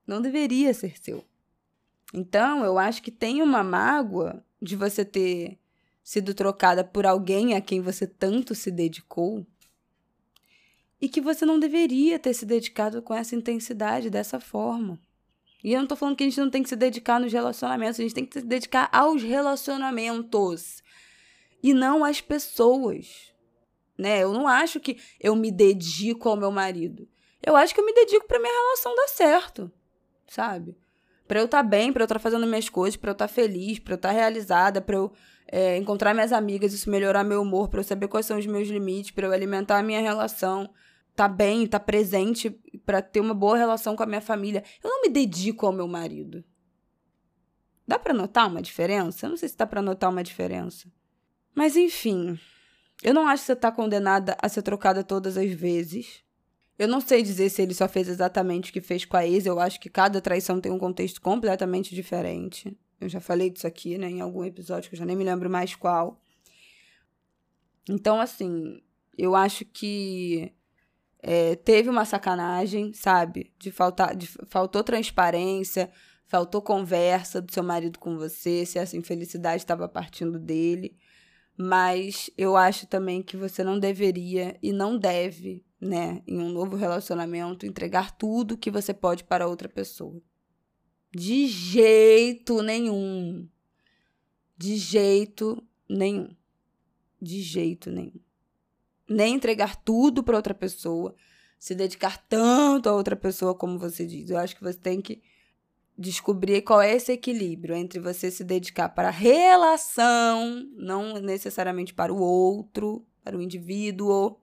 Não 0.05 0.21
deveria 0.21 0.73
ser 0.73 0.97
seu. 1.01 1.25
Então, 2.13 2.63
eu 2.63 2.77
acho 2.77 3.01
que 3.01 3.11
tem 3.11 3.41
uma 3.41 3.63
mágoa 3.63 4.43
de 4.61 4.75
você 4.75 5.03
ter 5.03 5.57
sido 6.03 6.33
trocada 6.35 6.83
por 6.83 7.05
alguém 7.05 7.55
a 7.55 7.61
quem 7.61 7.81
você 7.81 8.05
tanto 8.05 8.53
se 8.53 8.69
dedicou 8.69 9.45
e 11.01 11.09
que 11.09 11.19
você 11.19 11.45
não 11.45 11.59
deveria 11.59 12.19
ter 12.19 12.33
se 12.33 12.45
dedicado 12.45 13.01
com 13.01 13.13
essa 13.13 13.35
intensidade, 13.35 14.09
dessa 14.09 14.39
forma. 14.39 14.99
E 15.63 15.73
eu 15.73 15.79
não 15.79 15.87
tô 15.87 15.95
falando 15.95 16.15
que 16.15 16.23
a 16.23 16.27
gente 16.27 16.39
não 16.39 16.49
tem 16.49 16.61
que 16.61 16.69
se 16.69 16.75
dedicar 16.75 17.19
nos 17.19 17.33
relacionamentos, 17.33 17.99
a 17.99 18.03
gente 18.03 18.13
tem 18.13 18.25
que 18.25 18.39
se 18.39 18.45
dedicar 18.45 18.87
aos 18.91 19.23
relacionamentos 19.23 20.83
e 21.65 21.73
não 21.73 22.05
às 22.05 22.21
pessoas. 22.21 23.33
Né? 23.97 24.21
Eu 24.21 24.31
não 24.31 24.47
acho 24.47 24.79
que 24.79 24.99
eu 25.19 25.35
me 25.35 25.51
dedico 25.51 26.29
ao 26.29 26.37
meu 26.37 26.51
marido. 26.51 27.07
Eu 27.43 27.55
acho 27.55 27.73
que 27.73 27.79
eu 27.79 27.85
me 27.85 27.91
dedico 27.91 28.27
para 28.27 28.37
minha 28.37 28.53
relação 28.53 28.95
dar 28.95 29.07
certo, 29.07 29.71
sabe? 30.27 30.77
Para 31.27 31.39
eu 31.39 31.45
estar 31.45 31.63
tá 31.63 31.67
bem, 31.67 31.91
para 31.91 32.03
eu 32.03 32.05
estar 32.05 32.15
tá 32.15 32.19
fazendo 32.19 32.45
minhas 32.45 32.69
coisas, 32.69 32.95
para 32.95 33.09
eu 33.09 33.13
estar 33.13 33.27
tá 33.27 33.33
feliz, 33.33 33.79
para 33.79 33.93
eu 33.93 33.95
estar 33.95 34.09
tá 34.09 34.13
realizada, 34.13 34.79
para 34.79 34.95
eu 34.95 35.11
é, 35.47 35.75
encontrar 35.77 36.13
minhas 36.13 36.31
amigas, 36.31 36.71
isso 36.71 36.87
melhorar 36.87 37.23
meu 37.23 37.41
humor, 37.41 37.67
para 37.67 37.79
eu 37.79 37.83
saber 37.83 38.07
quais 38.09 38.27
são 38.27 38.37
os 38.37 38.45
meus 38.45 38.67
limites, 38.67 39.09
para 39.09 39.25
eu 39.25 39.31
alimentar 39.31 39.79
a 39.79 39.83
minha 39.83 40.01
relação, 40.01 40.69
tá 41.15 41.27
bem, 41.27 41.65
tá 41.65 41.79
presente, 41.79 42.51
para 42.85 43.01
ter 43.01 43.21
uma 43.21 43.33
boa 43.33 43.57
relação 43.57 43.95
com 43.95 44.03
a 44.03 44.07
minha 44.07 44.21
família. 44.21 44.63
Eu 44.83 44.89
não 44.91 45.01
me 45.01 45.09
dedico 45.09 45.65
ao 45.65 45.73
meu 45.73 45.87
marido. 45.87 46.43
Dá 47.87 47.97
para 47.97 48.13
notar 48.13 48.47
uma 48.47 48.61
diferença? 48.61 49.25
Eu 49.25 49.31
não 49.31 49.37
sei 49.37 49.49
se 49.49 49.57
dá 49.57 49.65
para 49.65 49.81
notar 49.81 50.11
uma 50.11 50.23
diferença. 50.23 50.87
Mas 51.55 51.77
enfim, 51.77 52.37
eu 53.01 53.13
não 53.13 53.27
acho 53.27 53.43
que 53.43 53.47
você 53.47 53.55
tá 53.55 53.71
condenada 53.71 54.37
a 54.41 54.49
ser 54.49 54.61
trocada 54.61 55.03
todas 55.03 55.37
as 55.37 55.51
vezes. 55.51 56.23
Eu 56.77 56.87
não 56.87 56.99
sei 56.99 57.23
dizer 57.23 57.49
se 57.49 57.61
ele 57.61 57.73
só 57.73 57.87
fez 57.87 58.09
exatamente 58.09 58.69
o 58.69 58.73
que 58.73 58.81
fez 58.81 59.05
com 59.05 59.15
a 59.15 59.25
ex. 59.25 59.45
Eu 59.45 59.59
acho 59.59 59.79
que 59.79 59.89
cada 59.89 60.19
traição 60.19 60.59
tem 60.59 60.71
um 60.71 60.77
contexto 60.77 61.21
completamente 61.21 61.95
diferente. 61.95 62.77
Eu 62.99 63.07
já 63.07 63.21
falei 63.21 63.49
disso 63.49 63.65
aqui, 63.65 63.97
né, 63.97 64.09
em 64.09 64.21
algum 64.21 64.43
episódio 64.43 64.89
que 64.89 64.95
eu 64.95 64.99
já 64.99 65.05
nem 65.05 65.15
me 65.15 65.23
lembro 65.23 65.49
mais 65.49 65.75
qual. 65.75 66.21
Então, 67.89 68.19
assim, 68.19 68.81
eu 69.17 69.35
acho 69.35 69.63
que 69.63 70.51
é, 71.21 71.55
teve 71.55 71.89
uma 71.89 72.05
sacanagem, 72.05 72.93
sabe? 72.93 73.53
De 73.57 73.71
faltar, 73.71 74.15
de, 74.15 74.27
faltou 74.47 74.83
transparência, 74.83 75.91
faltou 76.27 76.61
conversa 76.61 77.41
do 77.41 77.51
seu 77.53 77.63
marido 77.63 77.99
com 77.99 78.17
você, 78.17 78.65
se 78.65 78.77
essa 78.77 78.97
infelicidade 78.97 79.61
estava 79.63 79.87
partindo 79.87 80.39
dele. 80.39 80.97
Mas 81.57 82.29
eu 82.37 82.57
acho 82.57 82.85
também 82.87 83.23
que 83.23 83.37
você 83.37 83.63
não 83.63 83.79
deveria 83.79 84.57
e 84.61 84.71
não 84.71 84.97
deve 84.97 85.63
né, 85.79 86.21
em 86.27 86.39
um 86.39 86.49
novo 86.49 86.75
relacionamento, 86.75 87.65
entregar 87.65 88.17
tudo 88.17 88.57
que 88.57 88.71
você 88.71 88.93
pode 88.93 89.23
para 89.23 89.47
outra 89.47 89.69
pessoa. 89.69 90.21
De 91.15 91.47
jeito 91.47 92.61
nenhum. 92.61 93.47
De 94.57 94.75
jeito 94.77 95.63
nenhum. 95.87 96.35
De 97.21 97.41
jeito 97.41 97.89
nenhum. 97.91 98.19
Nem 99.07 99.35
entregar 99.35 99.75
tudo 99.77 100.23
para 100.23 100.35
outra 100.35 100.53
pessoa, 100.53 101.15
se 101.59 101.75
dedicar 101.75 102.17
tanto 102.27 102.89
a 102.89 102.95
outra 102.95 103.15
pessoa 103.15 103.53
como 103.53 103.77
você 103.77 104.05
diz. 104.05 104.29
Eu 104.29 104.37
acho 104.37 104.55
que 104.55 104.63
você 104.63 104.77
tem 104.77 105.01
que 105.01 105.21
descobrir 105.97 106.61
qual 106.61 106.81
é 106.81 106.93
esse 106.93 107.11
equilíbrio 107.11 107.75
entre 107.75 107.99
você 107.99 108.29
se 108.29 108.43
dedicar 108.43 108.89
para 108.89 109.07
a 109.07 109.11
relação, 109.11 110.69
não 110.75 111.19
necessariamente 111.19 111.93
para 111.93 112.13
o 112.13 112.19
outro, 112.19 113.05
para 113.23 113.37
o 113.37 113.41
indivíduo, 113.41 114.37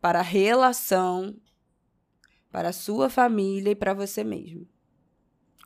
para 0.00 0.20
a 0.20 0.22
relação, 0.22 1.36
para 2.50 2.68
a 2.68 2.72
sua 2.72 3.08
família 3.08 3.70
e 3.70 3.76
para 3.76 3.94
você 3.94 4.22
mesmo. 4.22 4.68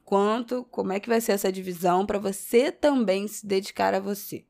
Quanto, 0.04 0.64
como 0.64 0.92
é 0.92 1.00
que 1.00 1.08
vai 1.08 1.20
ser 1.20 1.32
essa 1.32 1.50
divisão 1.50 2.04
para 2.04 2.18
você 2.18 2.70
também 2.70 3.26
se 3.26 3.46
dedicar 3.46 3.94
a 3.94 4.00
você? 4.00 4.44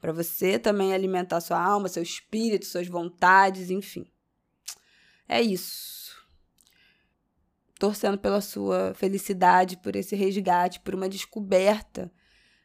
Para 0.00 0.12
você 0.12 0.58
também 0.58 0.92
alimentar 0.92 1.40
sua 1.40 1.62
alma, 1.62 1.88
seu 1.88 2.02
espírito, 2.02 2.66
suas 2.66 2.88
vontades, 2.88 3.70
enfim. 3.70 4.06
É 5.28 5.40
isso. 5.40 6.01
Torcendo 7.82 8.16
pela 8.16 8.40
sua 8.40 8.94
felicidade, 8.94 9.76
por 9.76 9.96
esse 9.96 10.14
resgate, 10.14 10.78
por 10.78 10.94
uma 10.94 11.08
descoberta, 11.08 12.12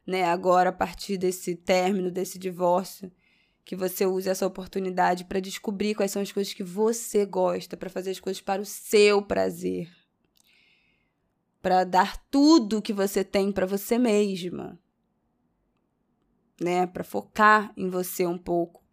né, 0.06 0.24
agora 0.24 0.70
a 0.70 0.72
partir 0.72 1.18
desse 1.18 1.56
término, 1.56 2.12
desse 2.12 2.38
divórcio 2.38 3.12
que 3.66 3.76
você 3.76 4.06
use 4.06 4.30
essa 4.30 4.46
oportunidade 4.46 5.26
para 5.26 5.40
descobrir 5.40 5.96
quais 5.96 6.12
são 6.12 6.22
as 6.22 6.32
coisas 6.32 6.54
que 6.54 6.64
você 6.64 7.26
gosta, 7.26 7.76
para 7.76 7.90
fazer 7.90 8.12
as 8.12 8.20
coisas 8.20 8.40
para 8.40 8.62
o 8.62 8.66
seu 8.66 9.20
prazer. 9.20 9.90
Para 11.64 11.84
dar 11.84 12.24
tudo 12.30 12.80
que 12.80 12.94
você 12.94 13.24
tem 13.24 13.52
para 13.52 13.66
você 13.66 13.98
mesma. 13.98 14.80
Né? 16.62 16.86
Para 16.86 17.04
focar 17.04 17.74
em 17.76 17.90
você 17.90 18.28
um 18.28 18.38
pouco, 18.38 18.86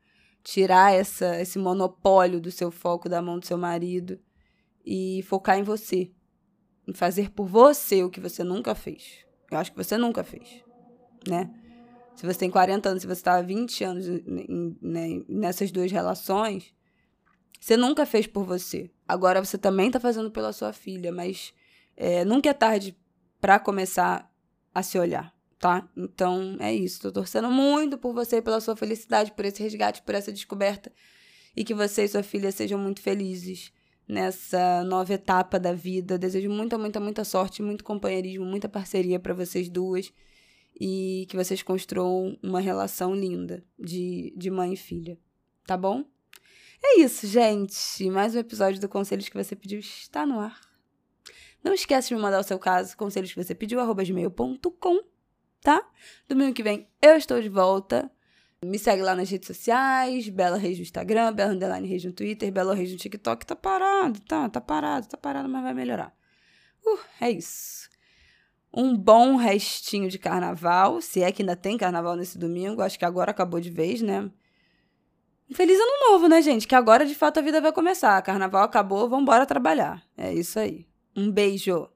tirar 0.43 0.95
essa 0.95 1.39
esse 1.39 1.59
monopólio 1.59 2.41
do 2.41 2.51
seu 2.51 2.71
foco 2.71 3.11
da 3.11 3.21
mão 3.21 3.39
do 3.39 3.45
seu 3.45 3.59
marido 3.59 4.19
e 4.85 5.23
focar 5.23 5.59
em 5.59 5.63
você, 5.63 6.11
em 6.87 6.93
fazer 6.93 7.31
por 7.31 7.47
você 7.47 8.03
o 8.03 8.11
que 8.11 8.21
você 8.21 8.45
nunca 8.45 8.75
fez. 8.75 9.25
Eu 9.51 9.59
acho 9.59 9.71
que 9.71 9.77
você 9.77 9.97
nunca 9.97 10.23
fez, 10.23 10.63
né? 11.27 11.51
Se 12.17 12.27
você 12.27 12.39
tem 12.39 12.51
40 12.51 12.89
anos, 12.89 13.03
se 13.03 13.07
você 13.07 13.21
está 13.21 13.37
há 13.37 13.43
20 13.43 13.85
anos 13.85 14.07
né, 14.81 15.23
nessas 15.29 15.73
duas 15.73 15.91
relações, 15.91 16.73
você 17.61 17.77
nunca 17.77 18.07
fez 18.07 18.27
por 18.27 18.45
você. 18.45 18.91
Agora 19.07 19.45
você 19.45 19.59
também 19.59 19.89
está 19.89 19.99
fazendo 19.99 20.31
pela 20.31 20.53
sua 20.53 20.73
filha, 20.73 21.11
mas 21.11 21.53
é, 21.97 22.25
nunca 22.25 22.51
é 22.51 22.53
tarde 22.53 22.97
para 23.41 23.59
começar 23.59 24.31
a 24.73 24.83
se 24.83 24.99
olhar, 24.99 25.35
tá? 25.59 25.89
Então 25.97 26.57
é 26.61 26.73
isso. 26.73 27.01
Tô 27.01 27.11
torcendo 27.11 27.51
muito 27.51 27.99
por 27.99 28.13
você, 28.13 28.41
pela 28.41 28.61
sua 28.61 28.77
felicidade, 28.77 29.33
por 29.33 29.45
esse 29.45 29.63
resgate, 29.63 30.03
por 30.03 30.15
essa 30.15 30.33
descoberta. 30.33 30.93
E 31.57 31.65
que 31.65 31.75
você 31.75 32.05
e 32.05 32.09
sua 32.09 32.23
filha 32.23 32.53
sejam 32.53 32.79
muito 32.79 33.01
felizes 33.01 33.73
nessa 34.07 34.85
nova 34.85 35.15
etapa 35.15 35.59
da 35.59 35.73
vida. 35.73 36.19
Desejo 36.19 36.51
muita, 36.51 36.79
muita, 36.79 37.01
muita 37.01 37.25
sorte, 37.25 37.63
muito 37.63 37.85
companheirismo, 37.85 38.45
muita 38.45 38.69
parceria 38.69 39.19
para 39.19 39.35
vocês 39.35 39.69
duas 39.69 40.13
e 40.79 41.27
que 41.29 41.37
vocês 41.37 41.63
construam 41.63 42.39
uma 42.43 42.61
relação 42.61 43.15
linda 43.15 43.65
de, 43.79 44.33
de 44.37 44.51
mãe 44.51 44.73
e 44.73 44.77
filha. 44.77 45.19
Tá 45.67 45.77
bom? 45.77 46.05
É 46.83 47.01
isso, 47.01 47.27
gente. 47.27 48.11
Mais 48.11 48.35
um 48.35 48.39
episódio 48.39 48.81
do 48.81 48.89
Conselhos 48.89 49.29
que 49.29 49.37
você 49.37 49.57
pediu 49.57 49.79
está 49.79 50.27
no 50.27 50.39
ar. 50.41 50.61
Não 51.63 51.73
esquece 51.73 52.09
de 52.09 52.15
me 52.15 52.21
mandar 52.21 52.41
o 52.41 52.45
seu 52.45 52.59
caso, 52.59 52.95
conselhos 52.95 53.33
que 53.33 53.43
você 53.43 53.55
pediu, 53.55 53.81
arroba 53.81 54.05
gmail.com, 54.05 55.01
tá? 55.63 55.83
Domingo 56.29 56.53
que 56.53 56.63
vem 56.63 56.87
eu 57.01 57.17
estou 57.17 57.41
de 57.41 57.49
volta. 57.49 58.11
Me 58.65 58.79
segue 58.79 59.03
lá 59.03 59.15
nas 59.15 59.31
redes 59.31 59.47
sociais, 59.47 60.29
Bela 60.29 60.57
Reis 60.57 60.77
no 60.79 60.83
Instagram, 60.83 61.33
Bela 61.33 61.53
Underline 61.53 61.87
Reis 61.87 62.05
no 62.05 62.13
Twitter, 62.13 62.51
Bela 62.53 62.75
Reis 62.75 62.91
no 62.91 62.99
TikTok. 62.99 63.47
Tá 63.47 63.57
parado, 63.57 64.21
tá? 64.21 64.49
Tá 64.49 64.61
parado, 64.61 65.07
tá 65.07 65.17
parado, 65.17 65.49
mas 65.49 65.63
vai 65.63 65.75
melhorar. 65.75 66.15
Uh, 66.85 66.99
é 67.21 67.31
isso 67.31 67.89
um 68.77 68.97
bom 68.97 69.37
restinho 69.37 70.11
de 70.11 70.19
carnaval, 70.19 71.01
se 71.01 71.23
é 71.23 71.31
que 71.31 71.43
ainda 71.43 71.55
tem 71.55 71.79
carnaval 71.79 72.17
nesse 72.17 72.37
domingo, 72.37 72.83
acho 72.83 72.99
que 72.99 73.05
agora 73.05 73.31
acabou 73.31 73.61
de 73.61 73.71
vez, 73.71 74.03
né? 74.03 74.29
Feliz 75.53 75.79
ano 75.79 76.11
novo, 76.11 76.27
né, 76.27 76.43
gente? 76.43 76.67
Que 76.67 76.75
agora 76.75 77.07
de 77.07 77.15
fato 77.15 77.39
a 77.39 77.43
vida 77.43 77.61
vai 77.61 77.73
começar. 77.73 78.21
Carnaval 78.23 78.65
acabou, 78.65 79.09
vamos 79.09 79.23
embora 79.23 79.47
trabalhar. 79.47 80.03
É 80.17 80.33
isso 80.33 80.59
aí. 80.59 80.89
Um 81.15 81.31
beijo. 81.31 81.89